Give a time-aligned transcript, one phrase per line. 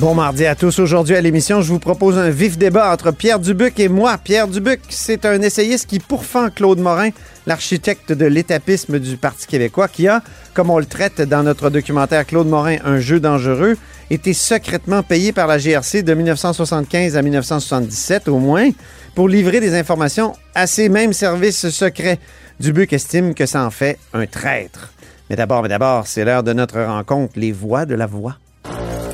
[0.00, 0.78] Bon mardi à tous.
[0.78, 4.16] Aujourd'hui à l'émission, je vous propose un vif débat entre Pierre Dubuc et moi.
[4.16, 7.10] Pierre Dubuc, c'est un essayiste qui pourfend Claude Morin,
[7.46, 10.22] l'architecte de l'étapisme du Parti québécois, qui a,
[10.54, 13.76] comme on le traite dans notre documentaire Claude Morin, un jeu dangereux,
[14.08, 18.70] été secrètement payé par la GRC de 1975 à 1977 au moins
[19.14, 22.18] pour livrer des informations à ces mêmes services secrets.
[22.58, 24.94] Dubuc estime que ça en fait un traître.
[25.28, 28.38] Mais d'abord, mais d'abord, c'est l'heure de notre rencontre, les voix de la voix.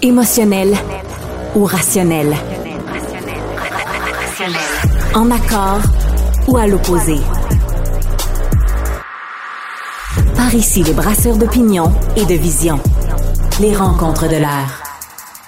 [0.03, 0.75] Émotionnel
[1.55, 2.35] ou rationnel.
[5.15, 5.81] En accord
[6.47, 7.17] ou à l'opposé.
[10.37, 12.79] Par ici, les brasseurs d'opinion et de vision.
[13.61, 14.83] Les rencontres de l'air.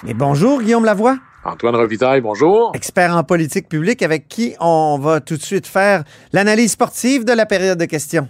[0.03, 1.17] Mais bonjour, Guillaume Lavoie.
[1.45, 2.71] Antoine Revitaille, bonjour.
[2.73, 7.33] Expert en politique publique avec qui on va tout de suite faire l'analyse sportive de
[7.33, 8.27] la période de questions.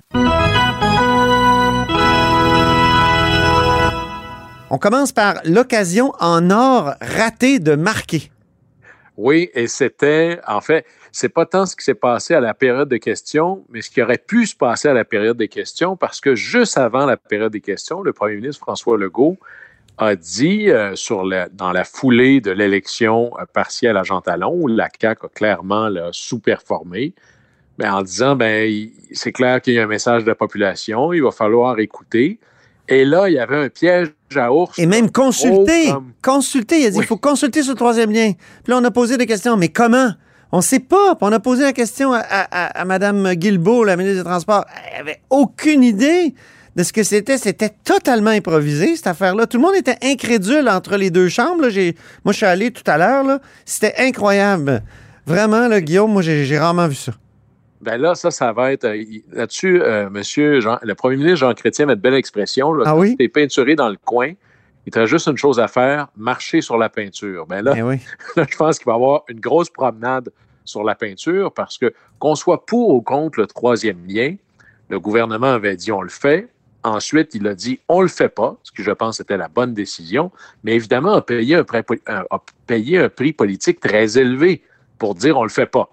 [4.72, 8.32] On commence par l'occasion en or ratée de marquer.
[9.18, 12.88] Oui, et c'était, en fait, c'est pas tant ce qui s'est passé à la période
[12.88, 16.22] de questions, mais ce qui aurait pu se passer à la période des questions, parce
[16.22, 19.38] que juste avant la période des questions, le premier ministre François Legault
[19.98, 20.94] a dit euh,
[21.52, 25.90] dans la foulée de l'élection euh, partielle à Jean Talon, où la CAQ a clairement
[26.12, 27.16] sous-performé,
[27.84, 31.32] en disant ben c'est clair qu'il y a un message de la population, il va
[31.32, 32.40] falloir écouter.
[32.90, 34.78] Et là, il y avait un piège à ours.
[34.80, 35.94] Et même consulter.
[36.24, 36.82] Consulter.
[36.82, 38.34] Il a dit il faut consulter le troisième lien.
[38.64, 39.56] Puis là, on a posé des questions.
[39.58, 40.12] Mais comment?
[40.52, 41.16] On ne sait pas.
[41.16, 44.66] Puis on a posé la question à, à, Mme Guilbeault, la ministre des Transports.
[44.92, 46.34] Elle avait aucune idée
[46.76, 47.38] de ce que c'était.
[47.38, 49.46] C'était totalement improvisé, cette affaire-là.
[49.46, 51.62] Tout le monde était incrédule entre les deux chambres.
[51.62, 53.40] Moi, je suis allé tout à l'heure.
[53.66, 54.82] C'était incroyable.
[55.28, 57.12] Vraiment, là, Guillaume, moi, j'ai rarement vu ça.
[57.82, 58.86] Ben là, ça, ça va être.
[58.86, 62.74] Euh, là-dessus, euh, monsieur Jean, le premier ministre Jean Chrétien met de belle expression.
[62.74, 63.16] Là, ah oui?
[63.18, 64.34] Tu es peinturé dans le coin.
[64.86, 67.46] Il te juste une chose à faire, marcher sur la peinture.
[67.46, 68.00] Ben là, eh oui.
[68.36, 70.30] là je pense qu'il va y avoir une grosse promenade
[70.66, 74.36] sur la peinture parce que qu'on soit pour ou contre le troisième lien,
[74.90, 76.50] le gouvernement avait dit on le fait.
[76.84, 79.74] Ensuite, il a dit on le fait pas, ce que je pense était la bonne
[79.74, 80.32] décision.
[80.64, 84.64] Mais évidemment, a payé un, prix, a payé un prix politique très élevé
[84.98, 85.90] pour dire on le fait pas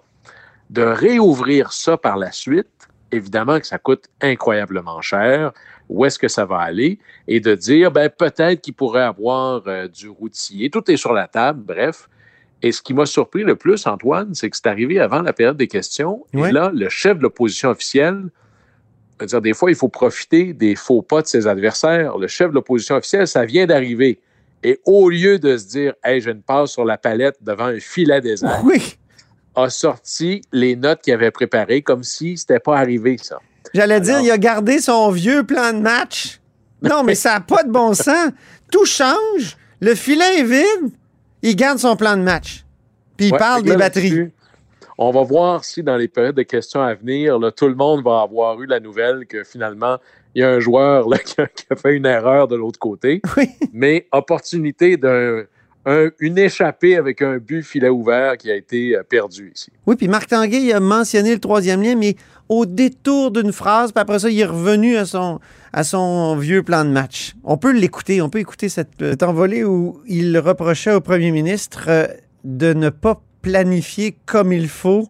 [0.69, 5.53] de réouvrir ça par la suite, évidemment que ça coûte incroyablement cher.
[5.89, 6.99] Où est-ce que ça va aller?
[7.27, 10.69] Et de dire, ben, peut-être qu'il pourrait avoir euh, du routier.
[10.69, 12.09] Tout est sur la table, bref.
[12.61, 15.57] Et ce qui m'a surpris le plus, Antoine, c'est que c'est arrivé avant la période
[15.57, 16.25] des questions.
[16.33, 18.25] Et là, le chef de l'opposition officielle,
[19.21, 22.17] dire, des fois, il faut profiter des faux pas de ses adversaires.
[22.17, 24.19] Le chef de l'opposition officielle, ça vient d'arriver.
[24.63, 27.79] Et au lieu de se dire, hey, je ne passe sur la palette devant un
[27.79, 28.59] filet désert.
[28.65, 28.97] Oui
[29.57, 33.39] a sorti les notes qu'il avait préparées comme si c'était pas arrivé, ça.
[33.73, 36.39] J'allais dire, il a gardé son vieux plan de match.
[36.81, 38.31] Non, mais ça n'a pas de bon sens.
[38.71, 39.57] Tout change.
[39.81, 40.93] Le filet est vide.
[41.41, 42.63] Il garde son plan de match.
[43.17, 44.29] Puis il parle des batteries.
[44.99, 48.21] On va voir si dans les périodes de questions à venir, tout le monde va
[48.21, 49.97] avoir eu la nouvelle que finalement,
[50.33, 53.21] il y a un joueur qui, a, fait une erreur de l'autre côté.
[53.73, 55.43] Mais opportunité d'un
[56.19, 59.71] une échappée avec un but filet ouvert qui a été euh, perdu ici.
[59.85, 62.15] Oui, puis Marc Tanguay a mentionné le troisième lien, mais
[62.49, 65.39] au détour d'une phrase, puis après ça, il est revenu à son,
[65.73, 67.35] à son vieux plan de match.
[67.43, 71.85] On peut l'écouter, on peut écouter cette, cette envolée où il reprochait au premier ministre
[71.87, 72.07] euh,
[72.43, 75.07] de ne pas planifier comme il faut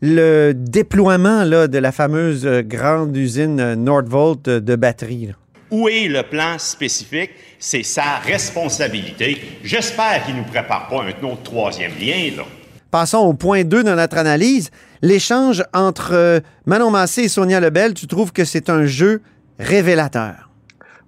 [0.00, 5.32] le déploiement là, de la fameuse euh, grande usine Nordvolt de batteries.
[5.70, 7.30] Où est le plan spécifique?
[7.58, 9.40] C'est sa responsabilité.
[9.62, 12.44] J'espère qu'il ne nous prépare pas un autre troisième lien, là.
[12.90, 14.70] Passons au point 2 de notre analyse.
[15.00, 19.22] L'échange entre euh, Manon Massé et Sonia Lebel, tu trouves que c'est un jeu
[19.60, 20.50] révélateur?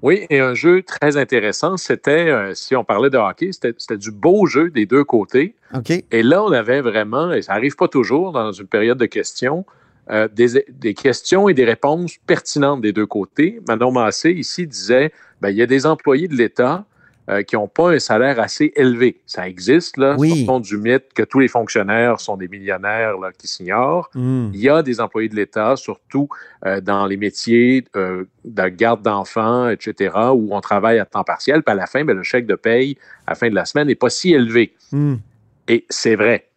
[0.02, 1.76] Oui, et un jeu très intéressant.
[1.76, 5.56] C'était, euh, si on parlait de hockey, c'était du beau jeu des deux côtés.
[5.74, 5.90] OK.
[5.90, 9.64] Et là, on avait vraiment, et ça n'arrive pas toujours dans une période de questions,
[10.10, 13.60] euh, des, questions et des réponses pertinentes des deux côtés.
[13.68, 16.84] Manon Massé, ici, disait ben, il y a des employés de l'État
[17.30, 19.20] euh, qui n'ont pas un salaire assez élevé.
[19.26, 20.44] Ça existe, là, oui.
[20.44, 24.10] fond du mythe que tous les fonctionnaires sont des millionnaires là, qui s'ignorent.
[24.14, 24.50] Hmm.
[24.52, 26.28] Il y a des employés de l'État, surtout
[26.66, 31.72] euh, dans les métiers de garde d'enfants, etc., où on travaille à temps partiel, puis
[31.72, 32.98] à la fin, ben, le chèque de paye
[33.28, 34.74] à la fin de la semaine n'est pas si élevé.
[34.90, 35.14] Hmm.
[35.68, 36.48] Et c'est vrai.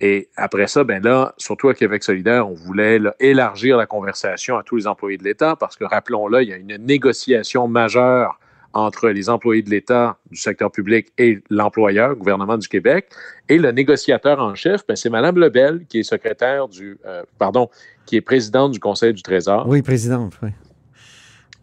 [0.00, 4.62] Et après ça, ben là, surtout à Québec solidaire, on voulait élargir la conversation à
[4.62, 8.38] tous les employés de l'État parce que, rappelons-le, il y a une négociation majeure
[8.74, 13.08] entre les employés de l'État, du secteur public et l'employeur, le gouvernement du Québec.
[13.48, 17.70] Et le négociateur en chef, ben, c'est Mme Lebel, qui est secrétaire du, euh, pardon,
[18.04, 19.66] qui est présidente du Conseil du Trésor.
[19.66, 20.50] Oui, présidente, oui.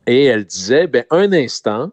[0.08, 1.92] Et elle disait, ben, un instant,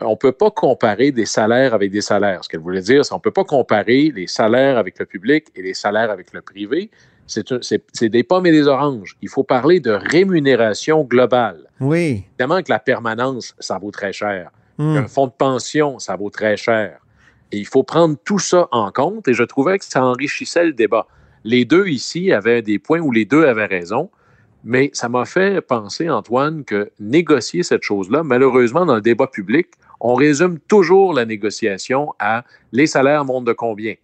[0.00, 2.44] on ne peut pas comparer des salaires avec des salaires.
[2.44, 5.46] Ce qu'elle voulait dire, c'est qu'on ne peut pas comparer les salaires avec le public
[5.54, 6.90] et les salaires avec le privé.
[7.26, 9.16] C'est des pommes et des oranges.
[9.22, 11.68] Il faut parler de rémunération globale.
[11.80, 12.24] Oui.
[12.38, 14.50] Évidemment que la permanence, ça vaut très cher.
[14.78, 14.96] Hmm.
[14.96, 16.98] Un fonds de pension, ça vaut très cher.
[17.52, 20.72] Et il faut prendre tout ça en compte et je trouvais que ça enrichissait le
[20.72, 21.06] débat.
[21.44, 24.10] Les deux ici avaient des points où les deux avaient raison,
[24.64, 29.68] mais ça m'a fait penser, Antoine, que négocier cette chose-là, malheureusement, dans le débat public,
[30.00, 33.94] on résume toujours la négociation à les salaires montent de combien,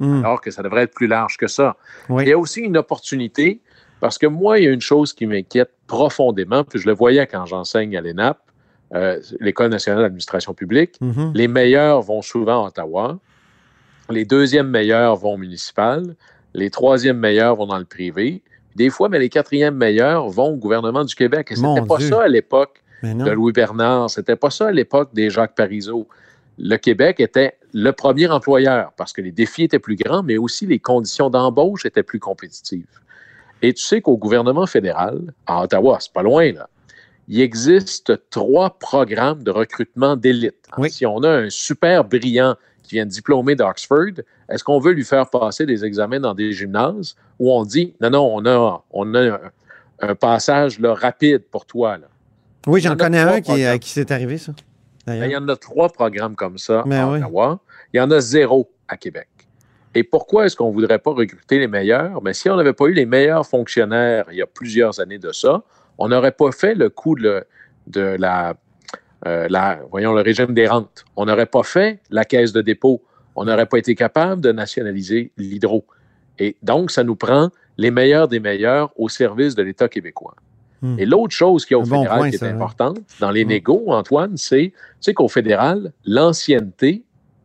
[0.00, 0.24] Hmm.
[0.24, 1.76] alors que ça devrait être plus large que ça.
[2.08, 2.22] Oui.
[2.22, 3.60] Il y a aussi une opportunité,
[4.00, 7.26] parce que moi, il y a une chose qui m'inquiète profondément, puis je le voyais
[7.26, 8.38] quand j'enseigne à l'ENAP,
[8.94, 10.94] euh, l'École nationale d'administration publique.
[11.00, 11.32] Mhm.
[11.34, 13.18] Les meilleurs vont souvent à Ottawa,
[14.08, 16.14] les deuxièmes meilleurs vont au municipal,
[16.54, 18.42] les troisièmes meilleurs vont dans le privé.
[18.76, 21.48] Des fois, mais les quatrièmes meilleurs vont au gouvernement du Québec.
[21.50, 22.08] Et Mon c'était pas Dieu.
[22.08, 22.82] ça à l'époque.
[23.02, 24.10] De Louis Bernard.
[24.10, 26.08] C'était pas ça à l'époque des Jacques Parizeau.
[26.58, 30.66] Le Québec était le premier employeur parce que les défis étaient plus grands, mais aussi
[30.66, 32.86] les conditions d'embauche étaient plus compétitives.
[33.62, 36.68] Et tu sais qu'au gouvernement fédéral, à Ottawa, c'est pas loin, là,
[37.28, 40.66] il existe trois programmes de recrutement d'élite.
[40.78, 40.90] Oui.
[40.90, 45.04] Si on a un super brillant qui vient de diplômer d'Oxford, est-ce qu'on veut lui
[45.04, 49.14] faire passer des examens dans des gymnases où on dit non, non, on a, on
[49.14, 49.40] a un,
[50.00, 51.98] un passage là, rapide pour toi?
[51.98, 52.06] Là?
[52.66, 53.78] Oui, j'en connais un qui, à programmes.
[53.78, 54.52] qui s'est arrivé, ça.
[55.06, 57.18] Ben, il y en a trois programmes comme ça Ben à oui.
[57.18, 57.60] Ottawa.
[57.94, 59.28] Il y en a zéro à Québec.
[59.94, 62.22] Et pourquoi est-ce qu'on ne voudrait pas recruter les meilleurs?
[62.22, 65.32] Mais si on n'avait pas eu les meilleurs fonctionnaires il y a plusieurs années de
[65.32, 65.62] ça,
[65.96, 67.42] on n'aurait pas fait le coup de,
[67.86, 68.54] de la,
[69.26, 71.06] euh, la- voyons, le régime des rentes.
[71.16, 73.02] On n'aurait pas fait la caisse de dépôt.
[73.34, 75.86] On n'aurait pas été capable de nationaliser l'hydro.
[76.38, 80.34] Et donc, ça nous prend les meilleurs des meilleurs au service de l'État québécois.
[80.82, 80.98] Hmm.
[80.98, 82.52] Et l'autre chose qui est au bon fédéral point, qui est ça, ouais.
[82.52, 83.48] importante dans les Hmm.
[83.48, 87.02] négos, Antoine, c'est tu sais qu'au fédéral, l'ancienneté,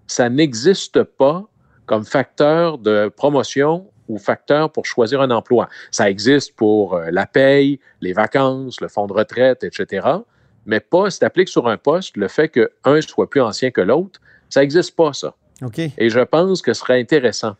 [0.07, 1.45] ça n'existe pas
[1.85, 5.67] comme facteur de promotion ou facteur pour choisir un emploi.
[5.89, 10.07] Ça existe pour euh, la paye, les vacances, le fonds de retraite, etc.
[10.65, 13.81] Mais pas, si tu appliques sur un poste, le fait qu'un soit plus ancien que
[13.81, 14.19] l'autre,
[14.49, 15.33] ça n'existe pas, ça.
[15.61, 15.79] OK.
[15.97, 17.55] Et je pense que ce serait intéressant.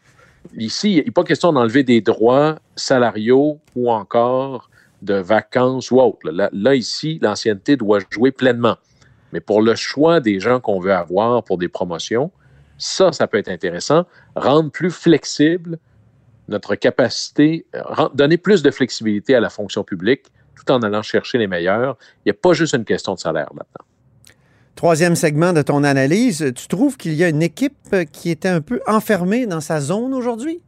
[0.58, 4.70] Ici, il n'est pas question d'enlever des droits salariaux ou encore
[5.04, 6.30] de vacances ou autres.
[6.32, 8.78] Là, ici, l'ancienneté doit jouer pleinement.
[9.32, 12.32] Mais pour le choix des gens qu'on veut avoir pour des promotions,
[12.78, 14.06] ça, ça peut être intéressant.
[14.36, 15.80] Rendre plus flexible
[16.48, 21.38] notre capacité, euh, donner plus de flexibilité à la fonction publique tout en allant chercher
[21.38, 21.98] les meilleurs.
[22.18, 23.86] Il n'y a pas juste une question de salaire là-dedans.
[24.76, 28.62] Troisième segment de ton analyse, tu trouves qu'il y a une équipe qui était un
[28.62, 30.62] peu enfermée dans sa zone aujourd'hui?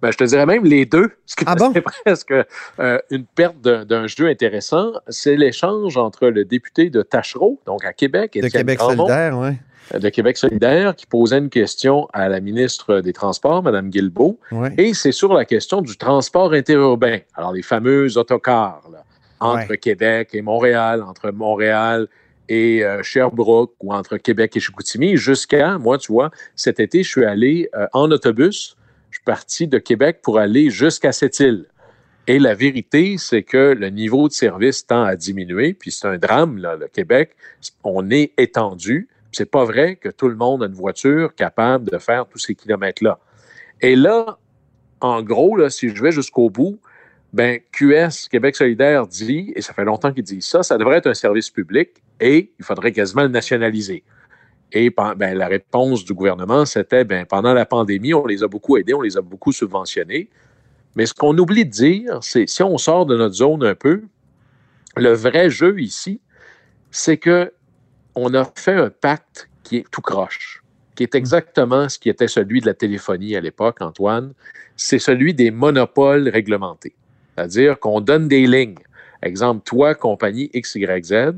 [0.00, 1.10] Ben, je te dirais même les deux.
[1.26, 1.72] Ce qui Ah bon?
[1.74, 2.34] c'est presque
[2.80, 4.92] euh, une perte d'un jeu intéressant.
[5.08, 9.38] C'est l'échange entre le député de Tachereau, donc à Québec, De Étienne Québec Grandmont, solidaire,
[9.38, 9.50] oui.
[9.94, 14.38] euh, de Québec solidaire, qui posait une question à la ministre des Transports, Mme Guilbeault,
[14.50, 14.72] Ouais.
[14.78, 17.18] et c'est sur la question du transport interurbain.
[17.36, 19.04] Alors, les fameux autocars là,
[19.40, 19.78] entre Ouais.
[19.78, 22.08] Québec et Montréal, entre Montréal
[22.48, 27.08] et euh, Sherbrooke ou entre Québec et Chicoutimi, jusqu'à, moi, tu vois, cet été, je
[27.08, 28.76] suis allé euh, en autobus.
[29.22, 31.66] Suis parti de Québec pour aller jusqu'à cette île.
[32.26, 36.18] Et la vérité, c'est que le niveau de service tend à diminuer, puis c'est un
[36.18, 37.36] drame, le Québec.
[37.84, 39.08] On est étendu.
[39.30, 42.56] C'est pas vrai que tout le monde a une voiture capable de faire tous ces
[42.56, 43.20] kilomètres-là.
[43.80, 44.38] Et là,
[45.00, 46.80] en gros, si je vais jusqu'au bout,
[47.32, 51.06] ben, QS, Québec solidaire, dit, et ça fait longtemps qu'il dit ça, ça devrait être
[51.06, 54.02] un service public et il faudrait quasiment le nationaliser.
[54.72, 58.78] Et ben, la réponse du gouvernement, c'était ben, pendant la pandémie, on les a beaucoup
[58.78, 60.30] aidés, on les a beaucoup subventionnés.
[60.96, 64.02] Mais ce qu'on oublie de dire, c'est si on sort de notre zone un peu,
[64.96, 66.20] le vrai jeu ici,
[66.90, 67.52] c'est que
[68.14, 70.62] on a fait un pacte qui est tout croche,
[70.94, 74.32] qui est exactement ce qui était celui de la téléphonie à l'époque, Antoine.
[74.76, 76.94] C'est celui des monopoles réglementés.
[77.34, 78.78] C'est-à-dire qu'on donne des lignes.
[79.22, 81.32] Exemple, toi, compagnie XYZ,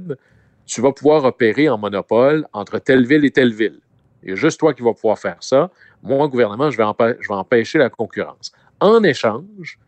[0.67, 3.81] tu vas pouvoir opérer en monopole entre telle ville et telle ville.
[4.23, 5.71] Il y a juste toi qui vas pouvoir faire ça.
[6.03, 8.53] Moi, gouvernement, je vais, empêcher la concurrence.
[8.81, 9.79] En échange,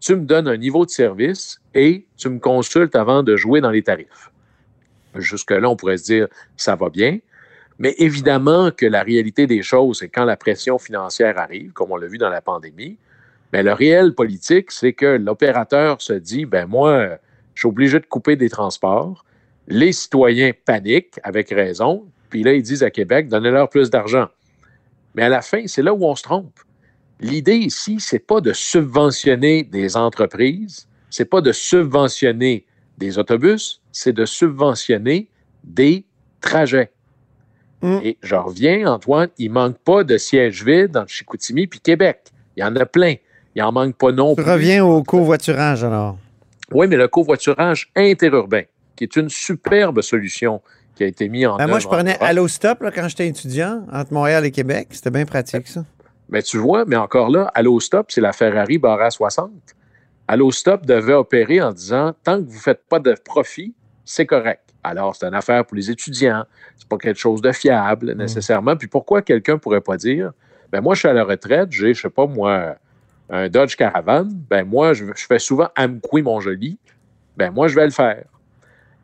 [0.00, 3.70] tu me donnes un niveau de service et tu me consultes avant de jouer dans
[3.70, 4.30] les tarifs.
[5.14, 7.18] Jusque-là, on pourrait se dire, ça va bien.
[7.78, 11.96] Mais évidemment que la réalité des choses, c'est quand la pression financière arrive, comme on
[11.96, 12.98] l'a vu dans la pandémie,
[13.52, 17.18] mais le réel politique, c'est que l'opérateur se dit, ben moi,
[17.54, 19.24] je suis obligé de couper des transports.
[19.66, 24.28] Les citoyens paniquent avec raison, puis là, ils disent à Québec, donnez-leur plus d'argent.
[25.14, 26.58] Mais à la fin, c'est là où on se trompe.
[27.20, 32.66] L'idée ici, c'est pas de subventionner des entreprises, c'est pas de subventionner
[32.98, 35.28] des autobus, c'est de subventionner
[35.62, 36.04] des
[36.40, 36.90] trajets.
[37.82, 37.98] Mm.
[38.02, 42.20] Et je reviens, Antoine, il manque pas de sièges vides dans Chicoutimi puis Québec.
[42.56, 43.14] Il y en a plein.
[43.54, 44.50] Il en manque pas non Tu plus.
[44.50, 46.18] reviens au covoiturage, alors.
[46.72, 48.62] Oui, mais le covoiturage interurbain,
[48.96, 50.60] qui est une superbe solution
[50.94, 51.70] qui a été mise en Ben, œuvre.
[51.70, 52.16] moi, je en prenais.
[52.20, 54.88] Allostop là, quand j'étais étudiant, entre Montréal et Québec.
[54.90, 55.84] C'était bien pratique, ça.
[56.28, 59.50] Mais tu vois, mais encore là, Allostop, c'est la Ferrari barre à 60.
[60.26, 63.74] Allostop devait opérer en disant tant que vous ne faites pas de profit,
[64.04, 64.60] c'est correct.
[64.82, 66.44] Alors, c'est une affaire pour les étudiants.
[66.76, 68.76] C'est pas quelque chose de fiable nécessairement.
[68.76, 70.32] Puis pourquoi quelqu'un pourrait pas dire
[70.72, 72.76] ben moi, je suis à la retraite, j'ai, je sais pas moi,
[73.30, 76.78] un Dodge Caravan, ben moi, je, je fais souvent Amqui Montjoli,
[77.36, 78.24] ben moi, je vais le faire.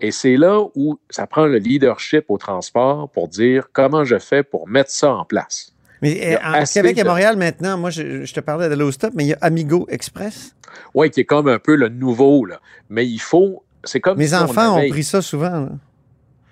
[0.00, 4.42] Et c'est là où ça prend le leadership au transport pour dire comment je fais
[4.42, 5.72] pour mettre ça en place.
[6.02, 9.24] Mais euh, en Québec et de- Montréal, maintenant, moi, je, je te parlais d'Allostop, mais
[9.24, 10.54] il y a Amigo Express.
[10.94, 12.60] Oui, qui est comme un peu le nouveau, là.
[12.88, 13.62] Mais il faut.
[13.84, 15.60] C'est comme Mes si enfants avait- ont pris ça souvent.
[15.60, 15.68] là.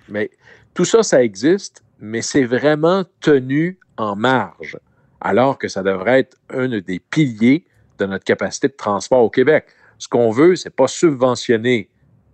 [0.07, 0.29] Mais
[0.73, 4.77] tout ça, ça existe, mais c'est vraiment tenu en marge,
[5.21, 7.65] alors que ça devrait être un des piliers
[7.97, 9.65] de notre capacité de transport au Québec.
[9.97, 11.89] Ce qu'on veut, c'est pas subventionner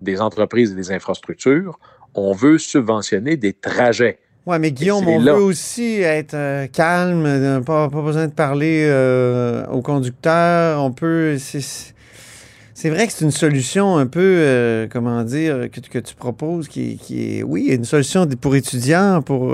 [0.05, 1.77] des entreprises et des infrastructures,
[2.13, 4.19] on veut subventionner des trajets.
[4.47, 5.33] Oui, mais Guillaume, on là.
[5.33, 10.81] veut aussi être euh, calme, euh, pas, pas besoin de parler euh, au conducteur.
[10.83, 11.37] On peut.
[11.39, 16.97] C'est vrai que c'est une solution un peu, comment dire, que, que tu proposes, qui,
[16.97, 19.53] qui est, oui, une solution pour étudiants, pour.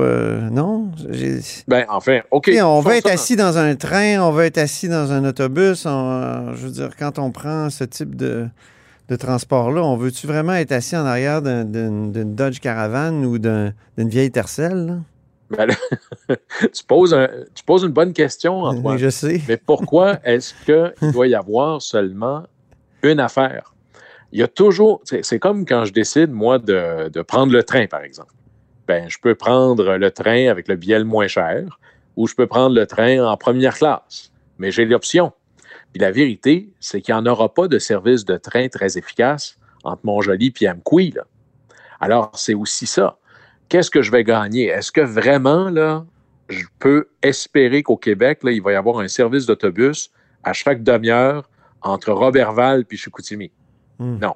[0.51, 0.91] non?
[1.67, 2.51] Ben, enfin, OK.
[2.63, 3.13] On veut être ça.
[3.13, 5.85] assis dans un train, on veut être assis dans un autobus.
[5.85, 8.47] on- je veux dire, quand on prend ce type de,
[9.11, 13.73] de transport-là, on veut-tu vraiment être assis en arrière d'un- d'une Dodge Caravan ou d'un-
[13.97, 14.85] d'une vieille Tercel?
[14.85, 14.95] là?
[15.57, 15.75] Ben là,
[16.73, 18.97] tu, poses un- tu poses une bonne question, Antoine.
[18.97, 19.41] Je sais.
[19.49, 22.43] Mais pourquoi est-ce qu'il doit y avoir seulement
[23.03, 23.73] une affaire?
[24.31, 25.01] Il y a toujours.
[25.03, 28.31] C'est c'est comme quand je décide, moi, de, de prendre le train, par exemple.
[28.87, 31.79] Ben, je peux prendre le train avec le billet le moins cher
[32.15, 34.31] ou je peux prendre le train en première classe.
[34.57, 35.33] Mais j'ai l'option.
[35.91, 39.57] Puis la vérité, c'est qu'il n'y en aura pas de service de train très efficace
[39.83, 41.11] entre Montjoli et Amqui.
[41.11, 41.23] Là.
[41.99, 43.17] Alors, c'est aussi ça.
[43.69, 44.67] Qu'est-ce que je vais gagner?
[44.67, 46.05] Est-ce que vraiment, là,
[46.49, 50.11] je peux espérer qu'au Québec, là, il va y avoir un service d'autobus
[50.43, 51.49] à chaque demi-heure
[51.81, 53.51] entre Robertval et Chicoutimi?
[53.99, 54.17] Hmm.
[54.19, 54.35] Non.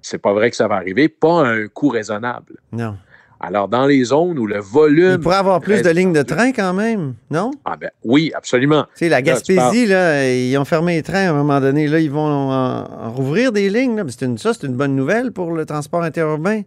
[0.00, 2.56] C'est pas vrai que ça va arriver, pas à un coût raisonnable.
[2.72, 2.96] Non.
[3.44, 5.18] Alors, dans les zones où le Il volume.
[5.20, 7.50] pourrait avoir plus de lignes de train quand même, non?
[7.64, 8.84] Ah ben, oui, absolument.
[8.94, 11.88] Tu sais, la Gaspésie, là, ils ont fermé les trains à un moment donné.
[11.88, 13.96] Là, ils vont en, en rouvrir des lignes.
[13.96, 14.04] là.
[14.04, 16.62] Mais c'est une, ça, c'est une bonne nouvelle pour le transport interurbain.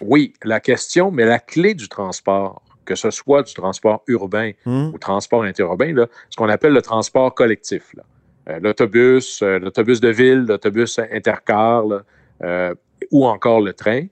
[0.00, 4.88] Oui, la question, mais la clé du transport, que ce soit du transport urbain Hmm?
[4.92, 7.84] ou transport interurbain, là, ce qu'on appelle le transport collectif.
[7.96, 8.02] là.
[8.48, 12.00] Euh, l'autobus, euh, l'autobus de ville, l'autobus intercar, là,
[12.42, 12.74] euh,
[13.12, 14.06] ou encore le train.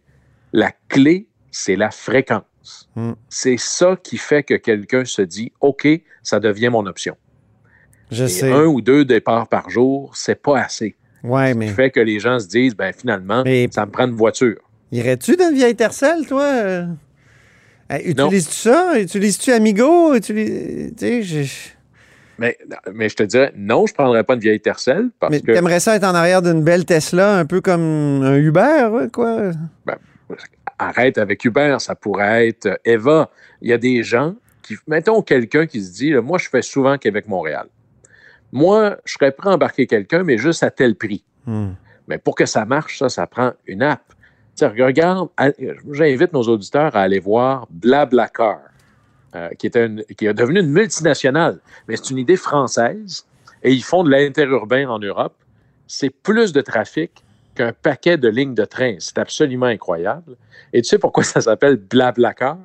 [0.52, 2.88] La clé, c'est la fréquence.
[2.94, 3.12] Mm.
[3.28, 5.86] C'est ça qui fait que quelqu'un se dit, OK,
[6.22, 7.16] ça devient mon option.
[8.10, 8.52] Je Et sais.
[8.52, 10.96] un ou deux départs par jour, c'est pas assez.
[11.22, 13.90] Ouais, Ce mais qui fait que les gens se disent, ben finalement, Mais- ça me
[13.90, 14.56] prend une voiture.
[14.90, 16.42] irais-tu dans une vieille Tercel, toi?
[16.44, 16.86] Euh.
[18.04, 18.98] Utilises-tu ça?
[19.00, 20.14] Utilises-tu Amigo?
[20.14, 20.94] Utilises...
[21.00, 21.68] Je-
[22.38, 22.56] Mais,
[22.94, 25.52] mais je te dirais, non, je ne prendrais pas une vieille Tercel parce Mais que
[25.52, 29.50] t'aimerais ça être en arrière d'une belle Tesla, un peu comme un Uber, quoi?
[30.82, 33.30] Arrête avec Uber, ça pourrait être euh, Eva.
[33.62, 36.62] Il y a des gens qui, mettons quelqu'un qui se dit, là, moi, je fais
[36.62, 37.66] souvent Québec-Montréal.
[38.52, 41.22] Moi, je serais prêt à embarquer quelqu'un, mais juste à tel prix.
[41.46, 41.70] Hmm.
[42.08, 44.02] Mais pour que ça marche, ça, ça prend une app.
[44.08, 44.14] Tu
[44.56, 45.28] sais, regarde,
[45.92, 48.58] j'invite nos auditeurs à aller voir Blablacar,
[49.36, 53.24] euh, qui, est une- qui est devenu une multinationale, mais c'est une idée française
[53.62, 55.36] et ils font de l'interurbain en Europe.
[55.86, 57.12] C'est plus de trafic
[57.54, 58.96] qu'un paquet de lignes de train.
[58.98, 60.36] C'est absolument incroyable.
[60.72, 62.58] Et tu sais pourquoi ça s'appelle Blablacar?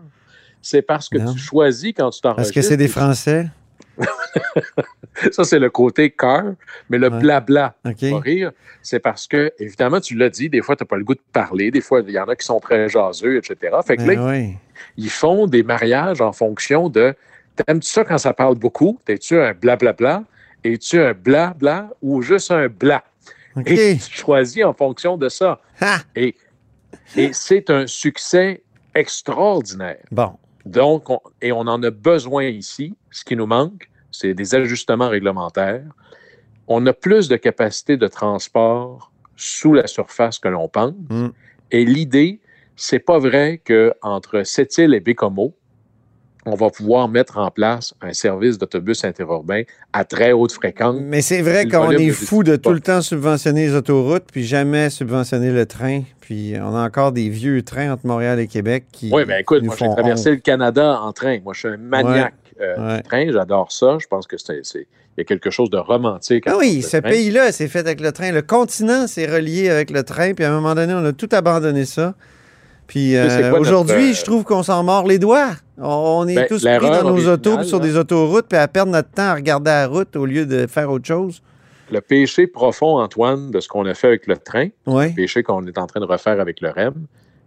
[0.61, 1.33] C'est parce que Non.
[1.33, 2.53] tu choisis quand tu t'enregistres.
[2.53, 3.47] Parce que c'est des Français?
[5.31, 6.43] Ça, c'est le côté car,
[6.89, 7.19] mais le Ouais.
[7.19, 8.09] blabla, OK.
[8.09, 8.51] pas rire,
[8.81, 11.21] c'est parce que, évidemment, tu l'as dit, des fois, tu n'as pas le goût de
[11.31, 13.77] parler, des fois, il y en a qui sont très jaseux, etc.
[13.85, 14.57] Fait que là, Ben oui.
[14.97, 17.15] ils font des mariages en fonction de
[17.55, 18.99] T'aimes-tu ça quand ça parle beaucoup?
[19.05, 20.23] T'es-tu un blablabla?
[20.65, 23.01] Es-tu un blabla ou juste un bla?
[23.65, 25.61] Et tu choisis en fonction de ça.
[25.81, 25.97] Ha!
[26.15, 26.35] Et,
[27.15, 30.03] et c'est un succès extraordinaire.
[30.11, 30.33] Bon.
[30.65, 32.95] Donc, on- et on en a besoin ici.
[33.11, 35.83] Ce qui nous manque, c'est des ajustements réglementaires.
[36.67, 40.93] On a plus de capacité de transport sous la surface que l'on pense.
[41.09, 41.27] Mm.
[41.71, 42.39] Et l'idée,
[42.75, 45.55] c'est pas vrai qu'entre Sept-Îles et Bécomo,
[46.45, 50.97] on va pouvoir mettre en place un service d'autobus interurbain à très haute fréquence.
[51.01, 54.89] Mais c'est vrai qu'on est fou de tout le temps subventionner les autoroutes, puis jamais
[54.89, 56.03] subventionner le train.
[56.21, 59.61] Puis on a encore des vieux trains entre Montréal et Québec qui Oui, mais écoute,
[59.61, 60.35] nous moi, j'ai font traversé honte.
[60.35, 61.39] le Canada en train.
[61.43, 62.97] Moi, je suis un maniaque euh, Ouais.
[62.97, 63.31] du train.
[63.31, 63.97] J'adore ça.
[63.99, 64.87] Je pense que c'est, c'est-
[65.17, 66.43] il y a quelque chose de romantique.
[66.47, 68.31] Ah oui, ce pays-là, c'est fait avec le train.
[68.33, 70.33] Le continent, c'est relié avec le train.
[70.33, 72.15] Puis à un moment donné, on a tout abandonné ça.
[72.87, 75.51] Puis euh, aujourd'hui, euh, je trouve qu'on s'en mord les doigts.
[75.77, 77.85] On est Ben, tous pris dans nos autos, sur là.
[77.85, 80.89] des autoroutes, puis à perdre notre temps à regarder la route au lieu de faire
[80.91, 81.41] autre chose.
[81.91, 85.65] Le péché profond, Antoine, de ce qu'on a fait avec le train, le péché qu'on
[85.67, 86.93] est en train de refaire avec le REM,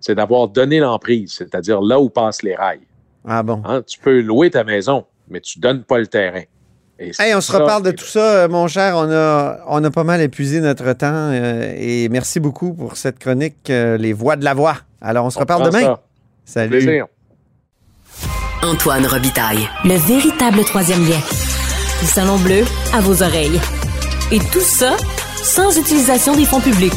[0.00, 2.87] c'est d'avoir donné l'emprise, c'est-à-dire là où passent les rails.
[3.26, 3.62] Ah bon?
[3.64, 6.42] Hein, Tu peux louer ta maison, mais tu donnes pas le terrain.
[7.00, 8.95] Hey, on se reparle de tout ça, euh, mon cher.
[8.97, 11.07] On a, on a pas mal épuisé notre temps.
[11.12, 14.75] euh, et merci beaucoup pour cette chronique, euh, Les Voix de la Voix.
[15.00, 15.81] Alors, on se On reparle demain.
[15.81, 16.02] ça.
[16.45, 16.71] Salut.
[16.71, 17.07] Plaisir.
[18.62, 19.69] Antoine Robitaille.
[19.85, 21.21] Le véritable troisième lien.
[22.00, 23.61] Du Salon Bleu à vos oreilles.
[24.33, 24.97] Et tout ça
[25.43, 26.93] sans utilisation des fonds publics.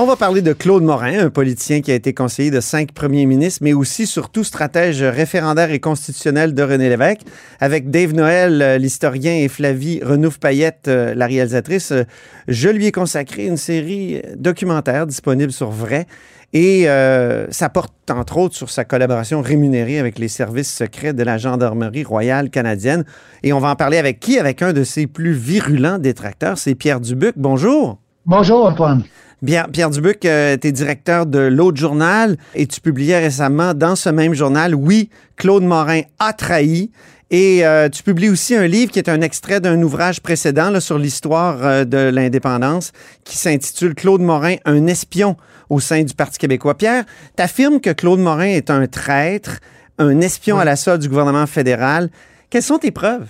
[0.00, 3.26] On va parler de Claude Morin, un politicien qui a été conseiller de cinq premiers
[3.26, 7.22] ministres, mais aussi surtout stratège référendaire et constitutionnel de René Lévesque,
[7.58, 11.90] avec Dave Noël, euh, l'historien, et Flavie Renouf-Payette, euh, la réalisatrice.
[11.90, 12.04] Euh,
[12.46, 16.06] Je lui ai consacré une série documentaire disponible sur Vrai.
[16.54, 21.22] Et euh, ça porte entre autres sur sa collaboration rémunérée avec les services secrets de
[21.22, 23.04] la Gendarmerie royale canadienne.
[23.42, 24.38] Et on va en parler avec qui?
[24.38, 27.34] Avec un de ses plus virulents détracteurs, c'est Pierre Dubuc.
[27.36, 27.98] Bonjour.
[28.24, 29.04] Bonjour, Antoine.
[29.40, 33.94] Bien, Pierre Dubuc, euh, tu es directeur de l'autre journal et tu publiais récemment dans
[33.94, 36.90] ce même journal, oui, Claude Morin a trahi.
[37.30, 40.80] Et euh, tu publies aussi un livre qui est un extrait d'un ouvrage précédent là,
[40.80, 42.92] sur l'histoire euh, de l'indépendance
[43.24, 45.36] qui s'intitule Claude Morin, un espion
[45.68, 46.76] au sein du Parti québécois.
[46.76, 47.04] Pierre,
[47.36, 49.58] tu affirmes que Claude Morin est un traître,
[49.98, 50.62] un espion Oui.
[50.62, 52.08] à la solde du gouvernement fédéral.
[52.48, 53.28] Quelles sont tes preuves?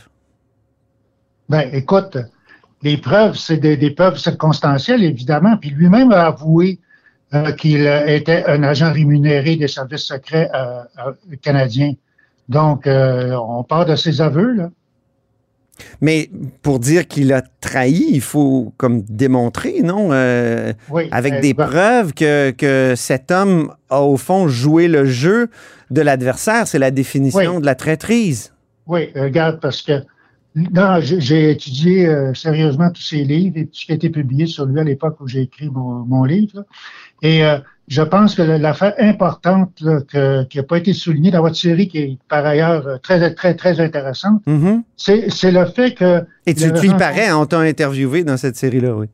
[1.49, 2.19] Ben, écoute,
[2.83, 5.57] les preuves, c'est des, des preuves circonstancielles, évidemment.
[5.57, 6.79] Puis lui-même a avoué
[7.35, 10.49] euh, qu'il était un agent rémunéré des services secrets
[11.43, 11.95] canadiens.
[12.49, 14.71] Donc, euh, on part de ses aveux, là.
[16.01, 16.29] Mais
[16.63, 20.09] pour dire qu'il a trahi, il faut comme démontrer, non?
[20.11, 21.05] Euh, Oui.
[21.13, 25.51] avec des ben, preuves que, que cet homme a au fond joué le jeu
[25.91, 26.67] de l'adversaire.
[26.67, 27.61] C'est la définition Oui.
[27.61, 28.53] de la traîtrise.
[28.89, 30.03] Oui, regarde, parce que
[30.57, 34.11] non, j'ai j'ai étudié euh, sérieusement tous ses livres et tout ce qui a été
[34.11, 36.51] publié sur lui à l'époque où j'ai écrit mon, mon livre.
[36.55, 36.63] là.
[37.23, 41.41] Et euh, je pense que l'affaire importante là, que- qui n'a pas été soulignée dans
[41.43, 44.83] votre série, qui est par ailleurs euh, très, très, très intéressante, Mhm.
[44.97, 46.25] c'est c'est le fait que...
[46.47, 49.07] Et tu, tu y parais, on t'a interviewé dans cette série-là, oui.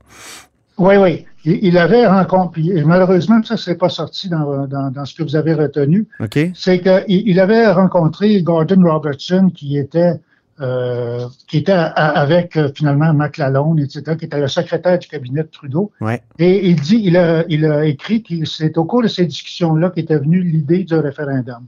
[0.76, 1.24] Oui, oui.
[1.44, 5.36] Il, il avait rencontré, malheureusement, ça, c'est pas sorti dans, dans, dans ce que vous
[5.36, 6.38] avez retenu, OK?
[6.54, 10.14] c'est qu'il il avait rencontré Gordon Robertson, qui était,
[10.60, 15.42] euh, qui était à- avec euh, finalement McLalone, etc., qui était le secrétaire du cabinet
[15.42, 15.90] de Trudeau.
[16.00, 16.22] Ouais.
[16.38, 19.90] Et il dit, il a, il a écrit que c'est au cours de ces discussions-là
[19.90, 21.64] qu'était venue l'idée du référendum.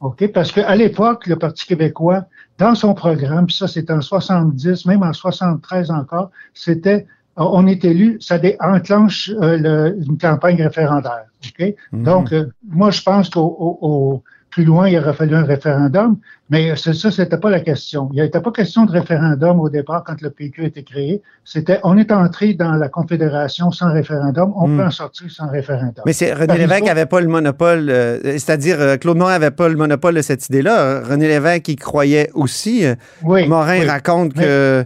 [0.00, 0.32] OK?
[0.32, 2.24] Parce qu'à l'époque, le Parti québécois,
[2.58, 7.84] dans son programme, puis ça c'était en 70, même en 73 encore, c'était on est
[7.84, 11.24] élu, ça dé- enclenche euh, le- une campagne référendaire.
[11.46, 11.74] OK?
[11.92, 12.02] Mhm.
[12.04, 16.16] Donc, euh, moi, je pense qu'au au- au- plus loin, il aurait fallu un référendum,
[16.50, 18.10] mais c'est ça, c'était pas la question.
[18.12, 21.22] Il n'était pas question de référendum au départ quand le PQ a été créé.
[21.44, 24.76] C'était, on est entré dans la Confédération sans référendum, on Mm.
[24.76, 26.02] peut en sortir sans référendum.
[26.04, 29.50] Mais c'est René Parizeau- Lévesque n'avait pas le monopole, euh, c'est-à-dire euh, Claude Morin n'avait
[29.52, 31.00] pas le monopole de cette idée-là.
[31.08, 32.84] René Lévesque y croyait aussi.
[33.22, 33.86] Oui, Morin oui.
[33.86, 34.84] raconte Mais- que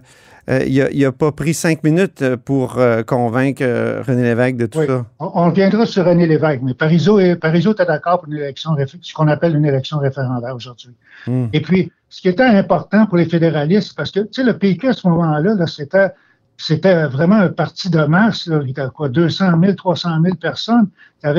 [0.50, 4.66] euh, il n'a pas pris cinq minutes euh, pour euh, convaincre euh, René Lévesque de
[4.66, 4.86] tout Oui.
[4.86, 5.06] ça.
[5.18, 8.76] On, on reviendra sur René Lévesque, mais Parizeau est, Parizeau était d'accord pour une élection,
[9.00, 10.90] ce qu'on appelle une élection référendaire aujourd'hui.
[11.26, 11.46] Hmm.
[11.52, 14.88] Et puis, ce qui était important pour les fédéralistes, parce que, tu sais, le PQ
[14.88, 16.08] à ce moment-là, là, c'était,
[16.56, 20.88] c'était vraiment un parti de masse, là, il était quoi, 200 000, 300 000 personnes.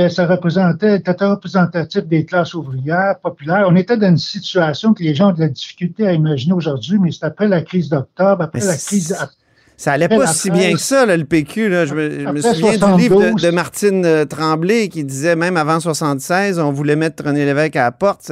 [0.10, 3.65] Ça représentait, c'était représentatif des classes ouvrières, populaires.
[3.69, 6.97] On était dans une situation que les gens ont de la difficulté à imaginer aujourd'hui,
[6.99, 9.15] mais c'est après la crise d'octobre, après Mais la crise,
[9.78, 11.69] Ça allait pas si bien que ça, là, le PQ.
[11.69, 11.86] Là.
[11.86, 13.01] Je me, je me Après souviens du 72.
[13.01, 17.45] livre de, de Martine euh, Tremblay qui disait même avant 76, on voulait mettre René
[17.45, 18.32] Lévesque à la porte.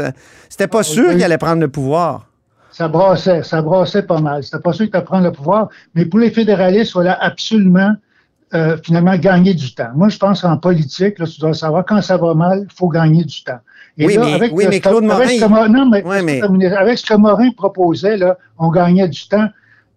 [0.50, 2.28] C'était pas Ah, sûr qu'il allait prendre le pouvoir.
[2.74, 4.44] Ça brassait, ça brassait pas mal.
[4.44, 7.94] C'était pas sûr que prendre le pouvoir, mais pour les fédéralistes, il fallait absolument
[8.56, 9.90] euh, finalement gagner du temps.
[9.96, 12.88] Moi, je pense qu'en politique, là, tu dois savoir, quand ça va mal, il faut
[12.88, 13.58] gagner du temps.
[13.98, 16.02] Et Oui, là, mais- oui, le- mais Claude avec Morin, ce que Mo- non, mais,
[16.76, 19.48] avec ce que Morin proposait, là, on gagnait du temps.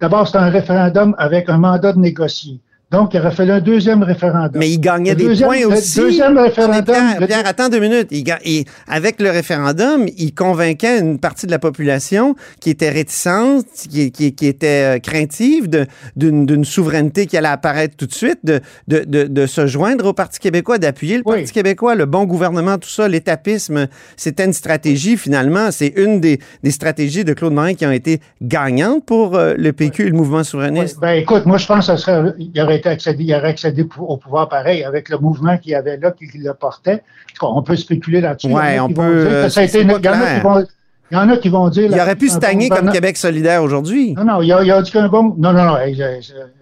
[0.00, 2.60] D'abord, c'était un référendum avec un mandat de négocier.
[2.92, 4.52] Donc, il aurait fallu un deuxième référendum.
[4.60, 5.98] Mais il gagnait Le des deuxième- points aussi.
[5.98, 6.84] deuxième référendum,
[7.26, 8.06] Pierre, attends deux minutes.
[8.12, 12.90] Il ga- il- avec le référendum, il convainquait une partie de la population qui était
[12.90, 15.68] réticente, qui, qui- qui était euh, craintive
[16.14, 20.12] d'une souveraineté qui allait apparaître tout de suite, de, de, de- de se joindre au
[20.12, 21.38] Parti québécois, d'appuyer le Oui.
[21.38, 23.88] Parti québécois, le bon gouvernement, tout ça, l'étapisme.
[24.16, 25.72] C'était une stratégie, finalement.
[25.72, 29.72] C'est une des, des stratégies de Claude Morin qui ont été gagnantes pour euh, le
[29.72, 31.00] PQ et le mouvement souverainiste.
[31.00, 33.86] Ben, écoute, moi, je pense que ça serait, il aurait été accédé, il aurait accédé
[33.98, 37.02] au pouvoir pareil avec le mouvement qu'il y avait là, qui, le portait.
[37.42, 38.48] On peut spéculer là-dessus.
[38.52, 40.66] Ouais, on peut, ça a été- il y en a qui vont-
[41.10, 41.88] il y en a qui vont dire.
[41.92, 44.14] Il aurait pu stagner comme Québec solidaire aujourd'hui.
[44.14, 45.34] Non, non, il a, il a dit qu'un bon.
[45.38, 45.76] Non, non, non,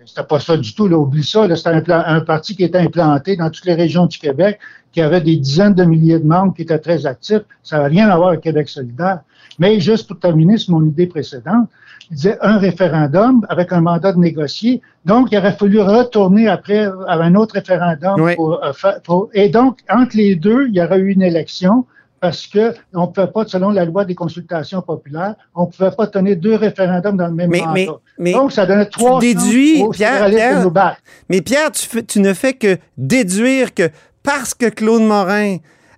[0.04, 1.46] c'était pas ça du tout, là, oublie ça.
[1.56, 4.58] C'était un parti qui était implanté dans toutes les régions du Québec,
[4.92, 7.42] qui avait des dizaines de milliers de membres, qui étaient très actifs.
[7.62, 9.20] Ça n'a rien à voir avec Québec solidaire.
[9.58, 11.68] Mais juste pour terminer sur mon idée précédente,
[12.10, 14.82] il disait un référendum avec un mandat de négocier.
[15.04, 18.20] Donc, il aurait fallu retourner après à un autre référendum.
[18.20, 18.34] Oui.
[18.36, 18.72] pour, euh,
[19.04, 21.86] pour- et donc, entre les deux, il y aurait eu une élection
[22.20, 25.90] parce que on ne pouvait pas, selon la loi des consultations populaires, on ne pouvait
[25.90, 27.72] pas tenir deux référendums dans le même Mais- mandat.
[27.74, 27.88] mais-
[28.18, 30.96] mais Donc, ça donnait trois déduis, chances aux Pierre, fédéralistes Pierre, de nous battre.
[31.28, 33.90] Mais Pierre, tu, tu ne fais que déduire que
[34.22, 35.56] parce que Claude Morin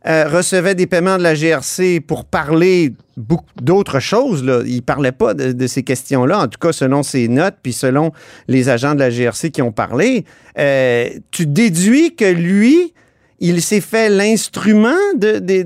[0.09, 2.92] euh, recevait des paiements de la GRC pour parler
[3.61, 4.61] d'autres choses, là.
[4.66, 7.73] il ne parlait pas de, de ces questions-là, en tout cas selon ses notes, puis
[7.73, 8.12] selon
[8.47, 10.25] les agents de la GRC qui ont parlé,
[10.59, 12.92] euh, tu déduis que lui,
[13.40, 15.64] il s'est fait l'instrument de- des-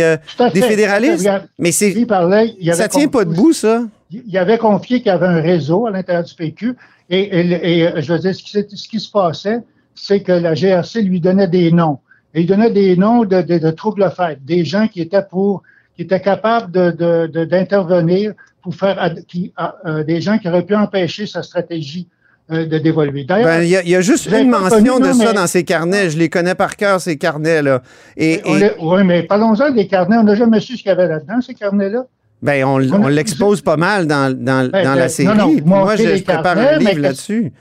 [0.00, 0.16] euh,
[0.52, 1.18] des fédéralistes?
[1.20, 3.84] Regarde, Mais c'est, Il parlait, il avait ça tient pas debout, ça.
[4.10, 6.74] Il avait confié qu'il y avait un réseau à l'intérieur du PQ
[7.10, 9.58] et, et- et, je veux dire, ce qui, s'est- ce qui se passait,
[9.94, 11.98] c'est que la GRC lui donnait des noms.
[12.36, 15.62] Et il donnait des noms de, de, de troubles-fêtes, des gens qui étaient pour,
[15.96, 19.52] qui étaient capables de, de- de- d'intervenir pour faire, qui,
[19.86, 22.06] euh, des gens qui auraient pu empêcher sa stratégie
[22.52, 23.24] euh, de d'évoluer.
[23.24, 25.24] D'ailleurs, Ben, Il y, a- il y a juste une mention connu, de non, ça
[25.28, 26.10] mais- dans ses carnets.
[26.10, 27.82] Je les connais par cœur, ces carnets-là.
[28.16, 30.16] Et, et- oui, mais parlons-en des carnets.
[30.18, 32.04] On n'a jamais su ce qu'il y avait là-dedans, ces carnets-là.
[32.42, 35.28] Ben, on, On a- on l'expose pas mal dans, dans, Ben, dans ben, la série.
[35.36, 37.52] non, non, moi, je, je prépare carnets, un livre là-dessus.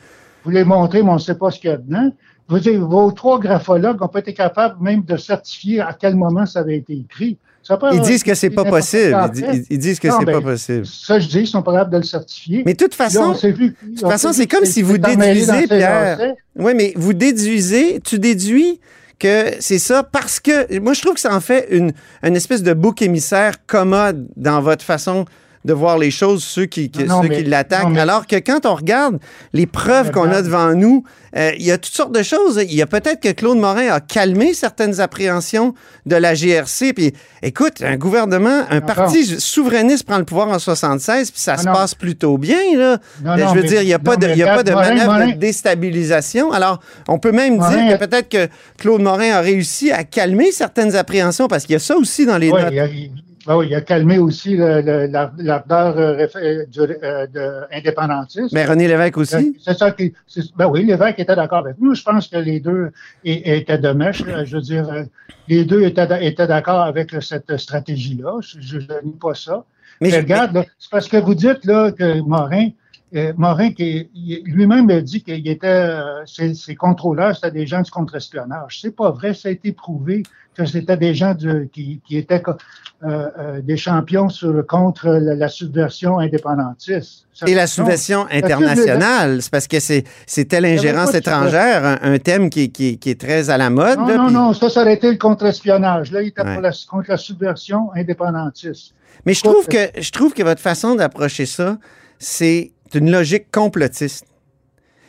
[0.44, 2.12] Vous les montrez, mais on ne sait pas ce qu'il y a dedans.
[2.48, 6.46] Vous dire, vos trois graphologues n'ont pas été capables même de certifier à quel moment
[6.46, 7.38] ça avait été écrit.
[7.66, 9.18] Ça Ils disent que c'est pas possible.
[9.72, 10.86] Ils, disent que c'est ben, pas possible.
[10.86, 12.62] Ça, je dis, ils sont pas capables de le certifier.
[12.64, 16.20] Mais de toute façon, vu- de toute façon, c'est comme si vous déduisez, Pierre.
[16.20, 16.36] lacets.
[16.56, 18.80] Oui, mais vous déduisez, tu déduis
[19.18, 22.62] que c'est ça parce que moi, je trouve que ça en fait une, une espèce
[22.62, 25.26] de bouc émissaire commode dans votre façon
[25.66, 27.90] de voir les choses, ceux qui, qui- Non, ceux mais- qui l'attaquent.
[27.90, 29.18] mais- Alors que quand on regarde
[29.52, 31.04] les preuves qu'on a devant nous,
[31.36, 32.62] euh, il y a toutes sortes de choses.
[32.64, 35.74] Il y a peut-être que Claude Morin a calmé certaines appréhensions
[36.06, 36.94] de la GRC.
[36.94, 41.58] Puis, écoute, un gouvernement, un parti souverainiste prend le pouvoir en 76, puis ça Ah
[41.58, 43.00] se passe plutôt bien, là.
[43.26, 44.64] Euh, je veux mais- dire, il n'y a pas de, mais il y a pas
[44.64, 46.52] de regarde, Morin, manœuvre Morin- de déstabilisation.
[46.52, 48.48] Alors, on peut même Morin- dire que peut-être que
[48.78, 52.38] Claude Morin a réussi à calmer certaines appréhensions, parce qu'il y a ça aussi dans
[52.38, 52.62] les notes.
[52.62, 52.88] a,
[53.46, 58.54] ben oui, il a calmé aussi l'ardeur euh, euh, euh, de- indépendantiste.
[58.54, 59.58] Mais René Lévesque aussi?
[59.64, 60.14] C'est ça qui.
[60.56, 61.94] Ben oui, l'évêque était d'accord avec nous.
[61.96, 62.92] Je pense que les deux
[63.24, 64.24] étaient de mèche.
[64.46, 65.04] Je veux dire, euh,
[65.48, 68.40] les deux étaient, d'a- étaient d'accord avec euh, cette stratégie-là.
[68.42, 69.64] Je ne nie pas ça.
[70.02, 72.70] Mais Mais, regarde, c'est parce que vous dites là, que Morin,
[73.16, 74.10] euh, Morin qui,
[74.46, 78.80] lui-même a dit qu'il était, euh, ses, ses contrôleurs, c'était des gens du contre-espionnage.
[78.82, 80.24] C'est pas vrai, ça a été prouvé
[80.56, 82.42] que c'était des gens du- qui, qui étaient
[83.04, 87.28] euh, euh, des champions sur, contre la, la subversion indépendantiste.
[87.34, 91.98] Ça- Et la subversion internationale, c'est parce que c'est c'était l'ingérence pas de étrangère, un,
[92.14, 94.00] un thème qui, qui- qui est très à la mode.
[94.00, 96.12] Non, là, non, puis- non, ça, ça aurait été le contre-espionnage.
[96.12, 96.54] Là, il était Ouais.
[96.54, 98.94] pour la, contre la subversion indépendantiste.
[99.26, 101.78] Mais je trouve que je trouve que votre façon d'approcher ça,
[102.20, 104.26] c'est une logique complotiste.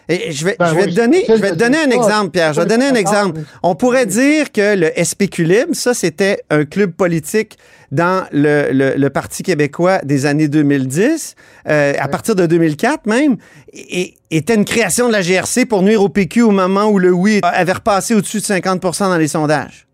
[0.08, 1.78] Et je vais, Ben je vais oui, te donner, c'est- je vais te c'est- donner
[1.78, 2.52] un c'est- exemple, Pierre.
[2.54, 3.40] Je vais te donner un c'est- exemple.
[3.40, 7.58] c'est- On pourrait dire que le SPQ Libre, ça, c'était un club politique
[7.90, 11.34] dans le, le- le Parti québécois des années 2010,
[11.68, 13.36] euh, à partir de 2004 même,
[13.72, 17.00] et, et était une création de la GRC pour nuire au PQ au moment où
[17.00, 19.85] le oui avait repassé au-dessus de 50% dans les sondages.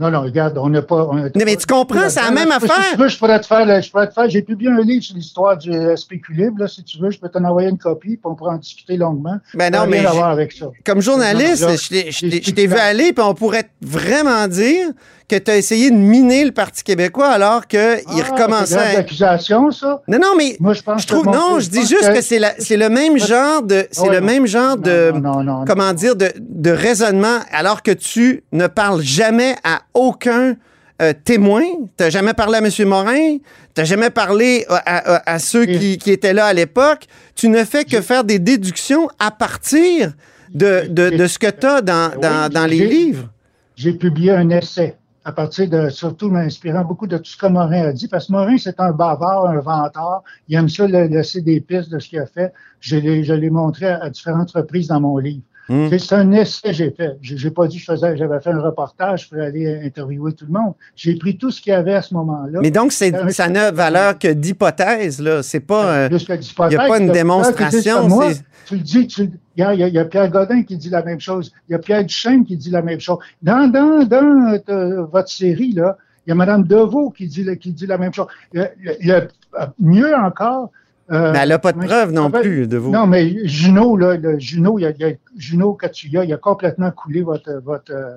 [0.00, 1.06] Non, non, regarde, on n'a pas.
[1.10, 2.96] on a- Non, mais tu comprends, c'est la même Si tu affaire.
[2.98, 4.30] veux, je pourrais te faire, je pourrais te faire.
[4.30, 6.60] J'ai publié un livre sur l'histoire du spéculible.
[6.60, 8.96] Là, si tu veux, je peux t'en envoyer une copie, puis on pourra en discuter
[8.96, 9.38] longuement.
[9.54, 10.66] Ben non, mais rien à j'ai- voir avec ça.
[10.86, 14.88] Comme journaliste, Non, je t'ai vu aller, puis on pourrait vraiment dire
[15.28, 18.74] que tu as essayé de miner le Parti québécois alors qu'il Ah, C'est recommençait.
[18.76, 20.02] grave à- d'accusation, ça.
[20.08, 21.24] Non, non, mais Moi, je pense je trouve.
[21.26, 23.86] que Non, je dis juste que- que c'est la- c'est le même genre de.
[23.90, 24.26] C'est Ouais, le non.
[24.26, 25.12] même genre Non, de.
[25.42, 30.56] non, comment dire, de, de raisonnement, alors que tu ne parles jamais à aucun.
[31.00, 31.62] euh, témoin,
[31.96, 32.88] t'as jamais parlé à M.
[32.88, 33.36] Morin,
[33.72, 34.78] t'as jamais parlé à,
[35.18, 37.04] à- à ceux qui, qui étaient là à l'époque.
[37.36, 40.14] Tu ne fais que faire des déductions à partir
[40.52, 43.28] de, de, de ce que tu as dans, Oui, dans, dans les livres.
[43.76, 44.96] J'ai publié un essai
[45.28, 48.32] à partir de, surtout m'inspirant beaucoup de tout ce que Morin a dit, parce que
[48.32, 50.22] Morin, c'est un bavard, un vantard.
[50.48, 52.54] Il aime ça laisser des pistes de ce qu'il a fait.
[52.80, 55.42] Je l'ai, je l'ai montré à différentes reprises dans mon livre.
[55.68, 55.88] Hmm.
[55.90, 57.18] C'est- un essai que j'ai fait.
[57.20, 60.52] J'ai j'ai pas dit que je j'avais fait un reportage pour aller interviewer tout le
[60.52, 60.72] monde.
[60.96, 62.60] J'ai pris tout ce qu'il y avait à ce moment-là.
[62.62, 65.42] Mais donc, ça n'a valeur que d'hypothèse, là.
[65.42, 65.84] C'est pas.
[65.94, 68.30] euh, il y a pas une le- démonstration, Moi,
[68.66, 71.20] tu le dis, tu, il y, a, y y Pierre Godin qui dit la même
[71.20, 71.52] chose.
[71.68, 73.18] Il y a Pierre Duchesne qui dit la même chose.
[73.42, 77.72] Dans, dans, dans euh, votre série, là, il y a Mme Deveau qui dit, qui
[77.72, 78.26] dit la même chose.
[78.54, 79.26] Il y a- il y a-
[79.60, 80.70] euh, mieux encore.
[81.10, 82.90] Euh, mais elle n'a pas de preuves non plus de vous.
[82.90, 86.90] Non, mais Juno, là, le Juno, il a, il a- Juno Katsuya, il a complètement
[86.90, 88.16] coulé votre, votre, euh,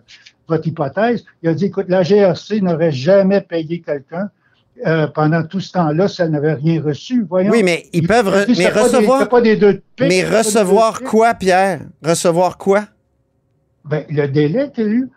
[0.49, 1.23] votre hypothèse.
[1.41, 4.29] Il a dit, écoute, la GRC n'aurait jamais payé quelqu'un
[4.87, 7.25] euh, pendant tout ce temps-là si elle n'avait rien reçu.
[7.29, 7.51] Voyons.
[7.51, 8.27] Oui, mais ils Il- peuvent.
[8.27, 9.19] re- mais c'est pas des- recevoir.
[9.21, 11.81] c'est pas des deux de pique, mais recevoir de quoi, Pierre?
[12.03, 12.85] Recevoir quoi?
[13.85, 15.09] Ben, le délai qu'il y a eu.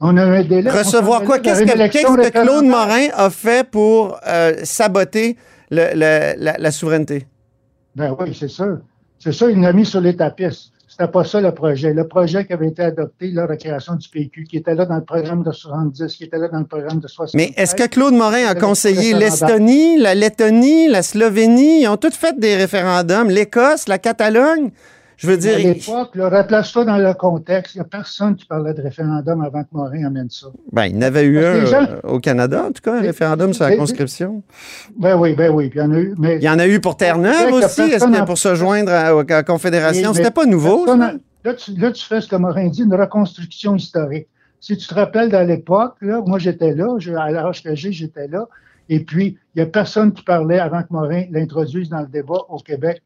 [0.00, 0.68] On a un délai.
[0.70, 1.38] Recevoir quoi?
[1.38, 2.64] Qu'est-ce que, qu'est-ce que Claude.
[2.66, 5.36] Morin a fait pour euh, saboter
[5.74, 7.26] le- le- la, la souveraineté?
[7.96, 8.78] Ben oui, c'est sûr.
[9.18, 10.70] C'est ça, il l'a mis sur les tapis.
[10.86, 11.92] C'était pas ça le projet.
[11.92, 14.84] Le projet qui avait été adopté lors de la création du PQ, qui était là
[14.84, 17.34] dans le programme de 70, qui était là dans le programme de 60.
[17.34, 21.82] Mais est-ce que Claude Morin a conseillé l'Estonie, la Lettonie, la Slovénie?
[21.82, 23.28] Ils ont toutes fait des référendums.
[23.28, 24.70] L'Écosse, la Catalogne?
[25.16, 27.74] Je veux dire, À l'époque, replace-toi dans le contexte.
[27.74, 30.48] Il n'y a personne qui parlait de référendum avant que Morin amène ça.
[30.72, 32.94] ben, il y en avait eu Parce un gens- euh, au Canada, en tout cas,
[32.96, 34.42] un référendum sur la conscription.
[34.98, 35.68] Ben oui, ben oui.
[35.70, 36.14] Puis il y en a eu.
[36.18, 39.24] Mais Il y en a eu pour Terre-Neuve aussi, en- pour se joindre à, à
[39.28, 40.12] la Confédération?
[40.14, 41.12] C'était pas nouveau, a-
[41.44, 44.26] Là tu, là, tu fais ce que Morin dit, une reconstruction historique.
[44.60, 48.28] Si tu te rappelles, dans l'époque, moi, j'étais là, je- à l'âge que j'ai, j'étais
[48.28, 48.46] là.
[48.88, 52.40] Et puis, il n'y a personne qui parlait avant que Morin l'introduise dans le débat
[52.48, 53.02] au Québec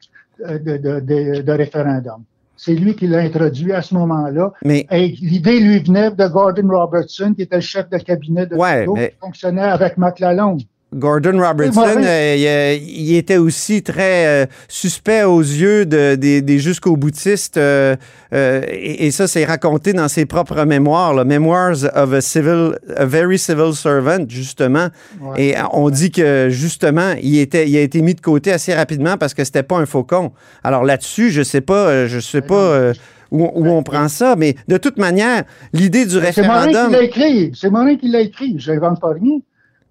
[0.46, 2.22] euh, de, de, de- de référendum.
[2.56, 4.52] C'est lui qui l'a introduit à ce moment-là.
[4.64, 8.56] Mais Et l'idée lui venait de Gordon Robertson, qui était le chef de cabinet de
[8.56, 10.56] Ouais, Trudeau, mais- qui fonctionnait avec McClellan.
[10.94, 16.40] Gordon Robertson, euh, il, euh, il était aussi très euh, suspect aux yeux de- des,
[16.40, 17.58] des jusqu'au boutistes.
[17.58, 17.94] euh,
[18.32, 22.78] euh, et, et ça, c'est raconté dans ses propres mémoires, là, Memoirs of a, civil,
[22.96, 24.88] a Very Civil Servant, justement.
[25.20, 25.42] Ouais.
[25.48, 29.18] Et on dit que, justement, il, était, il a été mis de côté assez rapidement
[29.18, 30.32] parce que c'était pas un faucon.
[30.64, 32.94] Alors là-dessus, je sais pas, je sais pas euh,
[33.30, 36.92] où, où on prend ça, mais de toute manière, l'idée du C'est Morin qui référendum...
[36.92, 37.52] l'a écrit.
[37.54, 38.54] C'est Morin qui l'a écrit.
[38.58, 39.38] Je n'invente pas rien.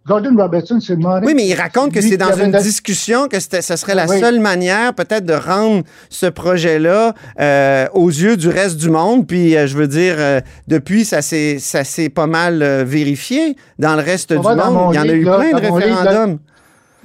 [0.07, 1.21] Gordon Robertson, c'est Morin.
[1.23, 4.19] Oui, mais il raconte que c'est dans une discussion que ce serait la Oui.
[4.21, 9.27] seule manière peut-être de rendre ce projet-là euh, aux yeux du reste du monde.
[9.27, 13.95] Puis, euh, je veux dire, euh, depuis, ça s'est ça s'est pas mal vérifié dans
[13.95, 14.73] le reste On du monde.
[14.73, 15.85] mon Il y en a eu là, plein de livre, là.
[15.85, 16.39] référendums.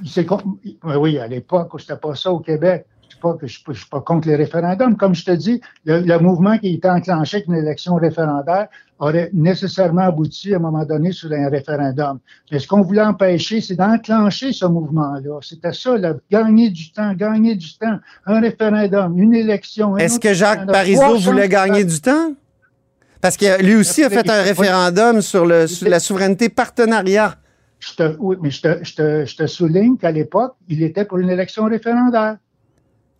[0.05, 0.25] S'est
[0.83, 2.85] oui, à l'époque, c'était pas ça au Québec.
[3.23, 4.97] Je pas, je suis pas- je suis pas contre les référendums.
[4.97, 8.67] Comme je te dis, le, le mouvement qui était enclenché avec une élection référendaire
[8.99, 12.19] aurait nécessairement abouti à un moment donné sur un référendum.
[12.51, 15.39] Mais ce qu'on voulait empêcher, c'est d'enclencher ce mouvement-là.
[15.41, 17.97] C'était ça, là, gagner du temps, gagner du temps.
[18.25, 19.95] Un référendum, une élection.
[19.95, 22.33] un Est-ce que Jacques Parizeau voulait gagner du temps?
[23.21, 27.35] Parce que lui aussi a fait un référendum sur, le, sur la souveraineté partenariat.
[27.79, 31.03] Je te, oui, mais je te, je te- je te souligne qu'à l'époque, il était
[31.05, 32.37] pour une élection référendaire.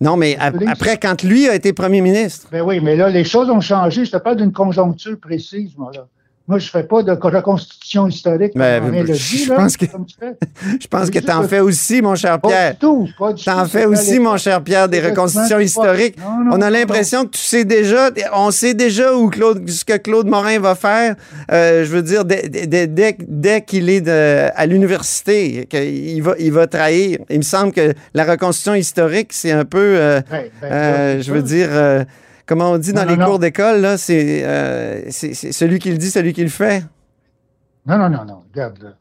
[0.04, 3.24] Non, mais ap- après, quand lui a été premier ministre, Ben oui, mais là, les
[3.24, 4.06] choses ont changé.
[4.06, 6.08] Je te parle d'une conjoncture précise, moi, là.
[6.45, 8.51] Moi, je fais pas de reconstitution historique.
[8.53, 10.34] Le je là, pense que- comme tu fais.
[10.82, 12.71] je pense que tu en fais aussi, mon cher Pierre.
[12.73, 13.69] du tout, pas du T'en tout.
[13.69, 16.17] fais aussi, mon cher Pierre, des reconstitutions historiques.
[16.17, 19.69] pas- non, non, on a l'impression que tu sais déjà, on sait déjà où Claude,
[19.69, 21.15] ce que Claude Morin va faire.
[21.49, 26.36] euh, je veux dire, dès, dès- dès- dès qu'il est de- à l'université, qu'il va,
[26.39, 27.19] il va trahir.
[27.29, 31.32] Il me semble que la reconstitution historique, c'est un peu, euh, Ben, ben, euh, je
[31.32, 31.69] veux dire,
[32.45, 35.91] comment on dit dans Non, les non, cours d'école, là, c'est euh, c'est- celui qui
[35.91, 36.84] le dit, celui qui le fait.
[37.86, 38.39] Non, non, non, non.
[38.53, 38.95] Regarde,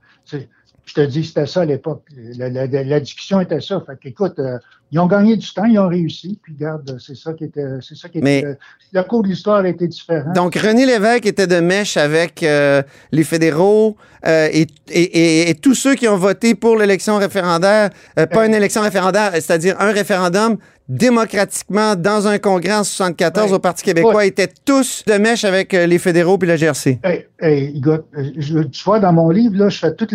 [0.84, 2.02] je te dis, c'était ça à l'époque.
[2.36, 3.82] La, la- la- la discussion était ça.
[3.86, 4.58] Fait qu'écoute, euh,
[4.90, 6.38] ils ont gagné du temps, ils ont réussi.
[6.42, 7.64] Puis regarde, c'est ça qui était.
[7.80, 8.24] C'est ça qui était.
[8.24, 8.56] Mais- le,
[8.92, 10.32] le cours de l'histoire a été différent.
[10.32, 15.54] Donc, René Lévesque était de mèche avec euh, les fédéraux euh, et, et- et- et
[15.54, 19.92] tous ceux qui ont voté pour l'élection référendaire, euh, pas une élection référendaire, c'est-à-dire un
[19.92, 20.58] référendum
[20.92, 23.56] démocratiquement dans un congrès en 74 Ouais.
[23.56, 24.28] au Parti québécois, Ouais.
[24.28, 26.98] étaient tous de mèche avec euh, les fédéraux puis la GRC.
[27.02, 28.04] Hey, hey, écoute,
[28.36, 30.06] je- tu vois, dans mon livre, là, je fais tout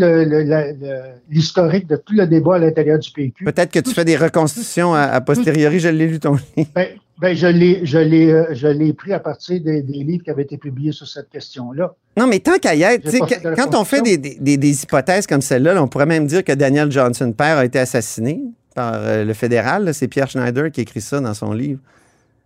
[1.30, 3.46] l'historique de tout le débat à l'intérieur du PQ.
[3.46, 6.70] Peut-être que tu fais des reconstitutions à, à posteriori, je l'ai lu ton livre.
[6.76, 6.88] Ben,
[7.20, 10.30] ben, je l'ai, je l'ai, euh, je l'ai pris à partir des, des livres qui
[10.30, 11.96] avaient été publiés sur cette question-là.
[12.16, 13.10] Non, mais tant qu'à y être,
[13.56, 17.32] quand on fait des hypothèses comme celle-là, là, on pourrait même dire que Daniel Johnson
[17.36, 18.42] père a été assassiné
[18.78, 19.92] par euh, le fédéral.
[19.94, 21.80] C'est Pierre Schneider qui écrit ça dans son livre.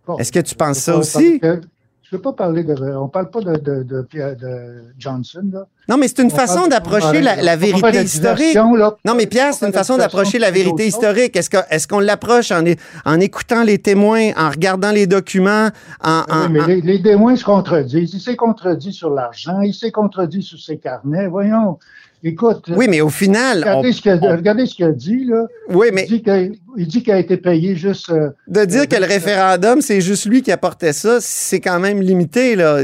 [0.06, 1.38] Bon, Est-ce que tu penses ça aussi?
[1.42, 2.74] Je ne veux pas parler de.
[2.96, 5.44] On ne parle pas de, de, de, Pierre- de Johnson.
[5.52, 5.64] Là.
[5.88, 8.54] Non, mais c'est une On façon d'approcher la, vérité historique.
[8.54, 8.96] là.
[9.06, 11.36] Non, mais Pierre, c'est une façon d'approcher la vérité historique.
[11.36, 15.68] Est-ce qu'on l'approche en, écoutant les témoins, en regardant les documents,
[16.02, 18.12] en, en- Oui, mais les, les témoins se contredisent.
[18.12, 21.28] Il s'est contredit sur l'argent, il s'est contredit sur ses carnets.
[21.28, 21.78] Voyons,
[22.22, 22.64] écoute.
[22.74, 25.46] Oui, mais au final, on- Regardez, ce qu'il a, dit, là.
[25.70, 28.10] oui, mais Il dit qu'il a été payé juste.
[28.10, 31.80] euh, de dire euh, que le référendum, c'est juste lui qui apportait ça, c'est quand
[31.80, 32.82] même limité, là.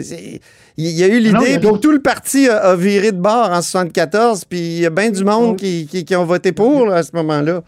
[0.81, 3.63] Il y a eu l'idée, puis tout le parti a, a viré de bord en
[3.63, 6.97] 74, puis il y a bien du monde qui, qui, qui ont voté pour, là,
[6.97, 7.63] à ce moment-là.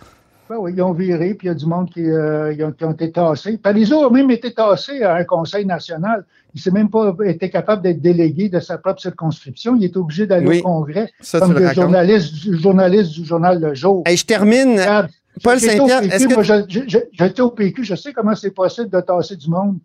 [0.59, 2.85] Oui, ils ont viré, puis il y a du monde qui, euh, ils ont, qui
[2.85, 3.59] ont été tassés.
[3.59, 6.25] Parizeau a même été tassé à un conseil national.
[6.55, 9.77] Il ne s'est même pas été capable d'être délégué de sa propre circonscription.
[9.77, 13.61] Il est obligé d'aller Oui, au Congrès Ça, comme le journaliste, du- journaliste du journal
[13.61, 14.03] Le Jour.
[14.07, 14.73] Hey, je termine.
[14.73, 15.09] Regarde,
[15.45, 19.49] Paul Saint-Pierre, est-ce que- J'étais au PQ, je sais comment c'est possible de tasser du
[19.49, 19.77] monde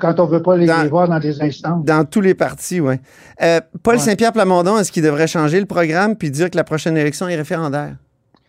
[0.00, 1.84] quand on ne veut pas les, Dans- les voir dans des instances.
[1.84, 2.94] Dans tous les partis, oui.
[3.82, 4.00] Paul Ouais.
[4.00, 7.36] Saint-Pierre Plamondon, est-ce qu'il devrait changer le programme puis dire que la prochaine élection est
[7.36, 7.96] référendaire?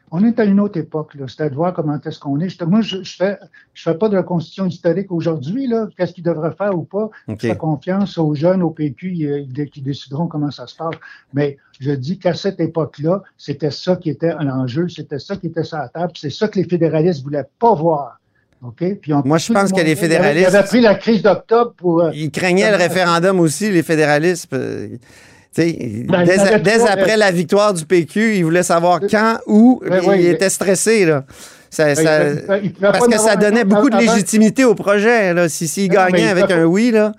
[0.09, 1.25] On est à une autre époque, là.
[1.27, 2.61] C'est à de voir comment est-ce qu'on est.
[2.63, 3.37] Moi, je ne fais,
[3.73, 5.87] je fais pas de reconstitution historique aujourd'hui, là.
[5.97, 7.09] Qu'est-ce qu'ils devraient faire ou pas?
[7.27, 10.95] Je fais confiance aux jeunes, au PQ, ils- qui décideront comment ça se passe.
[11.33, 15.47] Mais je dis qu'à cette époque-là, c'était ça qui était un enjeu, c'était ça qui
[15.47, 18.19] était sur la table, c'est ça que les fédéralistes voulaient pas voir.
[18.63, 18.83] OK?
[19.01, 22.01] Puis on- Moi, je pense que les fédéralistes- Ils avaient pris la crise d'octobre pour.
[22.01, 24.47] euh, Ils craignaient le référendum aussi, les fédéralistes.
[25.63, 28.63] Euh, Ben, il dès, avait dès trois, après mais- la victoire du PQ, ils voulaient
[28.63, 31.05] savoir quand, où, Ben puis oui, ils mais- étaient stressés.
[31.05, 31.23] Là.
[31.69, 34.63] Ça- Ben, ça- il pouvait- il pouvait parce que ça donnait beaucoup de avant- légitimité
[34.65, 35.33] au projet.
[35.33, 35.49] Là.
[35.49, 37.11] Si, Ben non, il avec pouvait un oui, là.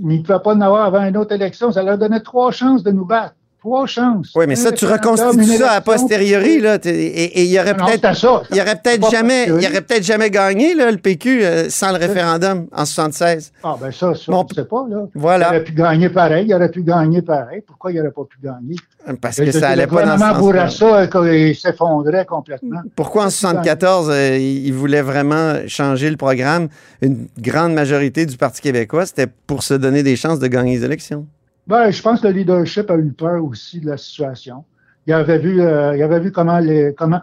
[0.00, 1.70] Mais ils ne pouvaient pas en avoir avant une autre élection.
[1.72, 3.34] Ça leur donnait trois chances de nous battre.
[3.62, 4.32] Trois chances.
[4.34, 6.58] oui, mais ça, tu reconstitues ça a élection, posteriori.
[6.58, 10.30] Là, et, il y aurait peut-être il y aurait peut-être jamais, il aurait peut-être jamais
[10.30, 13.52] gagné là, le PQ euh, sans le référendum en 76.
[13.62, 15.06] Ah, ben ça, ça, Bon, je ne sais pas, là.
[15.14, 15.46] voilà.
[15.46, 17.62] Il aurait pu gagner pareil, il aurait pu gagner pareil.
[17.64, 18.74] Pourquoi il n'aurait pas pu gagner?
[19.20, 20.38] Parce que ça allait pas dans ce sens-là.
[20.40, 22.80] Bourassa, euh, il s'effondrait complètement.
[22.96, 26.66] Pourquoi en 74, euh, ils voulaient vraiment changer le programme?
[27.00, 30.84] Une grande majorité du Parti québécois, c'était pour se donner des chances de gagner les
[30.84, 31.28] élections.
[31.66, 34.64] Ben, je pense que le leadership a eu peur aussi de la situation.
[35.06, 37.20] Il avait vu, euh, il avait vu comment les, comment,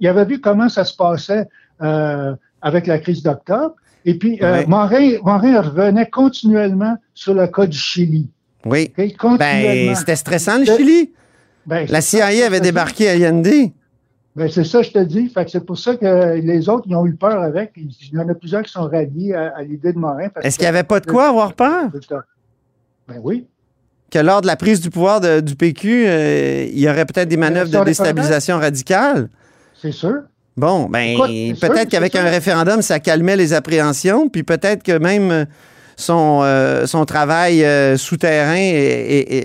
[0.00, 1.48] il avait vu comment ça se passait
[1.82, 3.74] euh, avec la crise d'octobre.
[4.04, 4.64] Et puis, euh.
[4.66, 8.28] Morin, Morin revenait continuellement sur le cas du Chili.
[8.64, 8.92] Oui.
[8.96, 11.12] Ben, c'était stressant, le Chili.
[11.66, 13.72] Ben, La ça, CIA avait débarqué à Allende.
[14.36, 15.28] Ben, c'est ça, je te dis.
[15.28, 17.72] Fait que c'est pour ça que les autres, ils ont eu peur avec.
[17.76, 20.28] Il y en a plusieurs qui sont ralliés à, à l'idée de Morin.
[20.42, 21.90] Est-ce qu'il n'y avait pas de quoi avoir peur?
[23.08, 23.46] Ben oui.
[24.10, 27.28] Que lors de la prise du pouvoir de- du PQ, euh, il y aurait peut-être
[27.28, 29.28] des manœuvres de déstabilisation radicale?
[29.80, 30.14] C'est sûr.
[30.56, 31.16] Bon, ben,
[31.60, 35.46] peut-être qu'avec un référendum, ça calmait les appréhensions, puis peut-être que même
[35.96, 38.56] son, euh, son travail euh, souterrain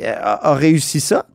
[0.06, 1.26] a, a réussi ça.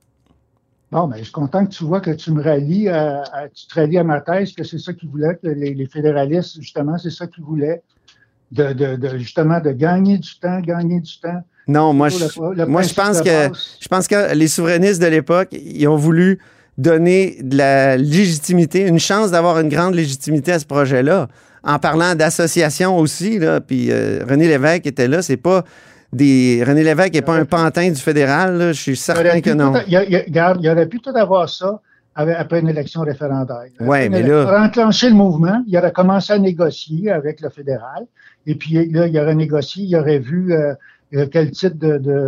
[0.93, 3.67] Bon, ben, je suis content que tu vois que tu me rallies à, à- tu
[3.67, 6.97] te rallies à ma thèse, que c'est ça qu'ils voulaient, que les, les fédéralistes, justement,
[6.97, 7.83] c'est ça qu'ils voulaient.
[8.53, 11.43] De, de, de- justement, de gagner du temps, gagner du temps.
[11.69, 12.19] Non, moi, je,
[12.57, 13.51] le moi, je pense que
[13.81, 16.39] je pense que les souverainistes de l'époque, ils ont voulu
[16.79, 21.29] donner de la légitimité, une chance d'avoir une grande légitimité à ce projet-là,
[21.65, 23.39] en parlant d'association aussi.
[23.39, 25.23] Là, puis euh, René Lévesque était là.
[25.23, 25.65] C'est pas
[26.13, 28.57] des René Lévesque n'est pas un pantin du fédéral.
[28.59, 29.73] là, je suis certain que non.
[29.89, 31.81] il, il- regarde, il aurait pu tout avoir ça
[32.15, 33.65] avec- après une élection référendaire.
[33.81, 37.51] Après mais là- Il aurait enclenché le mouvement, il aurait commencé à négocier avec le
[37.51, 38.05] fédéral,
[38.47, 40.75] et puis là, il aurait négocié, il aurait vu euh,
[41.13, 41.77] quel type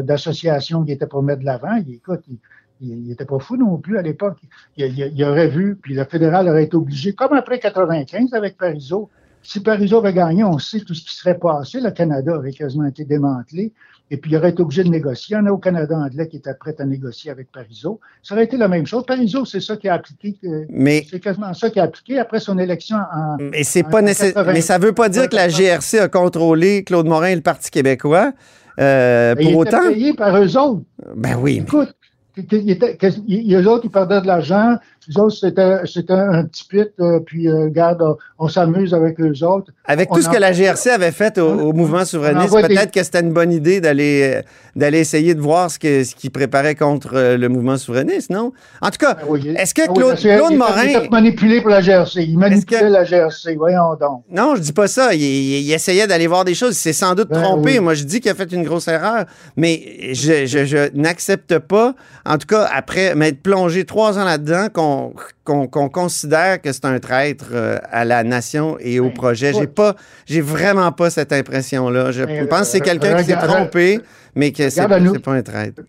[0.03, 1.75] d'association il était pour mettre de l'avant?
[1.87, 2.39] Il- Écoute, il,
[2.81, 4.39] il, il était pas fou non plus à l'époque.
[4.77, 8.57] Il, il- il aurait vu, puis le fédéral aurait été obligé, comme après 95 avec
[8.57, 9.09] Parizeau.
[9.43, 11.81] Si Parizeau avait gagné, on sait tout ce qui serait passé.
[11.81, 13.73] Le Canada aurait quasiment été démantelé.
[14.11, 15.37] Et puis, il aurait été obligé de négocier.
[15.37, 18.01] Il y en a au Canada anglais qui était prêt à négocier avec Parizeau.
[18.23, 19.05] Ça aurait été la même chose.
[19.07, 20.35] Parizeau, c'est ça qui a appliqué.
[20.45, 23.37] euh, Mais C'est quasiment ça qui a appliqué après son élection en.
[23.39, 24.33] Mais c'est pas nécessaire.
[24.35, 24.53] 80.
[24.55, 27.71] Mais ça veut pas dire que la GRC a contrôlé Claude Morin et le Parti
[27.71, 28.33] québécois.
[28.79, 29.89] Euh, Ben, il pour était autant.
[29.91, 30.83] payé par eux autres.
[31.17, 31.55] Ben oui.
[31.61, 31.95] mais- Écoute,
[32.37, 34.77] que- que- il était- que- il- eux autres, ils perdaient de l'argent.
[35.07, 36.89] Les autres, c'était un petit pit.
[37.01, 39.71] euh, puis, euh, regarde, on, on s'amuse avec eux autres.
[39.85, 42.91] Avec On tout ce que la GRC avait fait au, au mouvement souverainiste, des- peut-être
[42.93, 44.43] que c'était une bonne idée d'aller euh,
[44.77, 48.53] d'aller essayer de voir ce que ce qu'ils préparaient contre le mouvement souverainiste, non?
[48.83, 50.85] En tout cas, Ah oui, est-ce que ah oui, Claude, Claude il Morin.
[51.05, 52.23] Il manipulé pour la GRC.
[52.25, 53.55] Il manipulait que- la GRC.
[53.57, 54.23] Voyons donc.
[54.31, 55.15] Non, je dis pas ça.
[55.15, 56.73] Il, il- il essayait d'aller voir des choses.
[56.77, 57.73] Il s'est sans doute Ben trompé.
[57.75, 57.81] oui.
[57.81, 59.25] Moi, je dis qu'il a fait une grosse erreur.
[59.57, 61.95] Mais je, je- je n'accepte pas,
[62.27, 64.98] en tout cas, après m'être plongé trois ans là-dedans, qu'on
[65.45, 69.53] qu'on considère que c'est un traître euh, à la nation et au projet.
[69.53, 69.95] J'ai pas,
[70.27, 72.13] j'ai vraiment pas cette impression-là.
[72.13, 74.01] Je Ben, pense que c'est euh, quelqu'un qui s'est trompé,
[74.35, 75.83] mais que c'est pas un traître.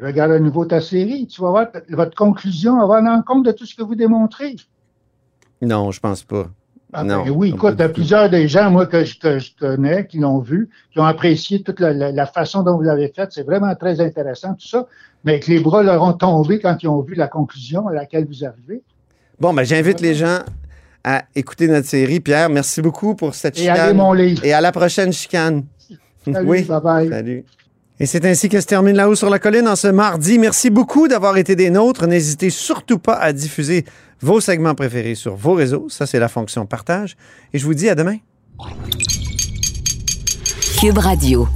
[0.00, 1.26] Regarde à nouveau ta série.
[1.26, 4.56] Tu vas voir, votre conclusion va en compte de tout ce que vous démontrez.
[5.60, 6.46] Non, je pense pas.
[6.94, 9.18] Ah, Non, ben oui, pas écoute, il y a plusieurs des gens, moi, que je,
[9.18, 12.76] que je connais, qui l'ont vu, qui ont apprécié toute la, la- la façon dont
[12.76, 13.28] vous l'avez fait.
[13.32, 14.86] C'est vraiment très intéressant, tout ça.
[15.24, 18.26] Mais que les bras leur ont tombé quand ils ont vu la conclusion à laquelle
[18.26, 18.82] vous arrivez.
[19.40, 20.38] Bon, ben j'invite les gens
[21.04, 22.20] à écouter notre série.
[22.20, 23.96] Pierre, merci beaucoup pour cette Et allez chicane.
[23.96, 24.44] mon livre.
[24.44, 25.64] Et à la prochaine chicane.
[26.24, 26.62] Salut, oui.
[26.62, 27.08] bye-bye.
[27.08, 27.44] Salut.
[28.00, 30.38] Et c'est ainsi que se termine La Haut sur la Colline en ce mardi.
[30.38, 32.06] Merci beaucoup d'avoir été des nôtres.
[32.06, 33.84] N'hésitez surtout pas à diffuser
[34.20, 35.86] vos segments préférés sur vos réseaux.
[35.88, 37.16] Ça, c'est la fonction partage.
[37.52, 38.16] Et je vous dis à demain.
[40.80, 41.46] Cube Radio.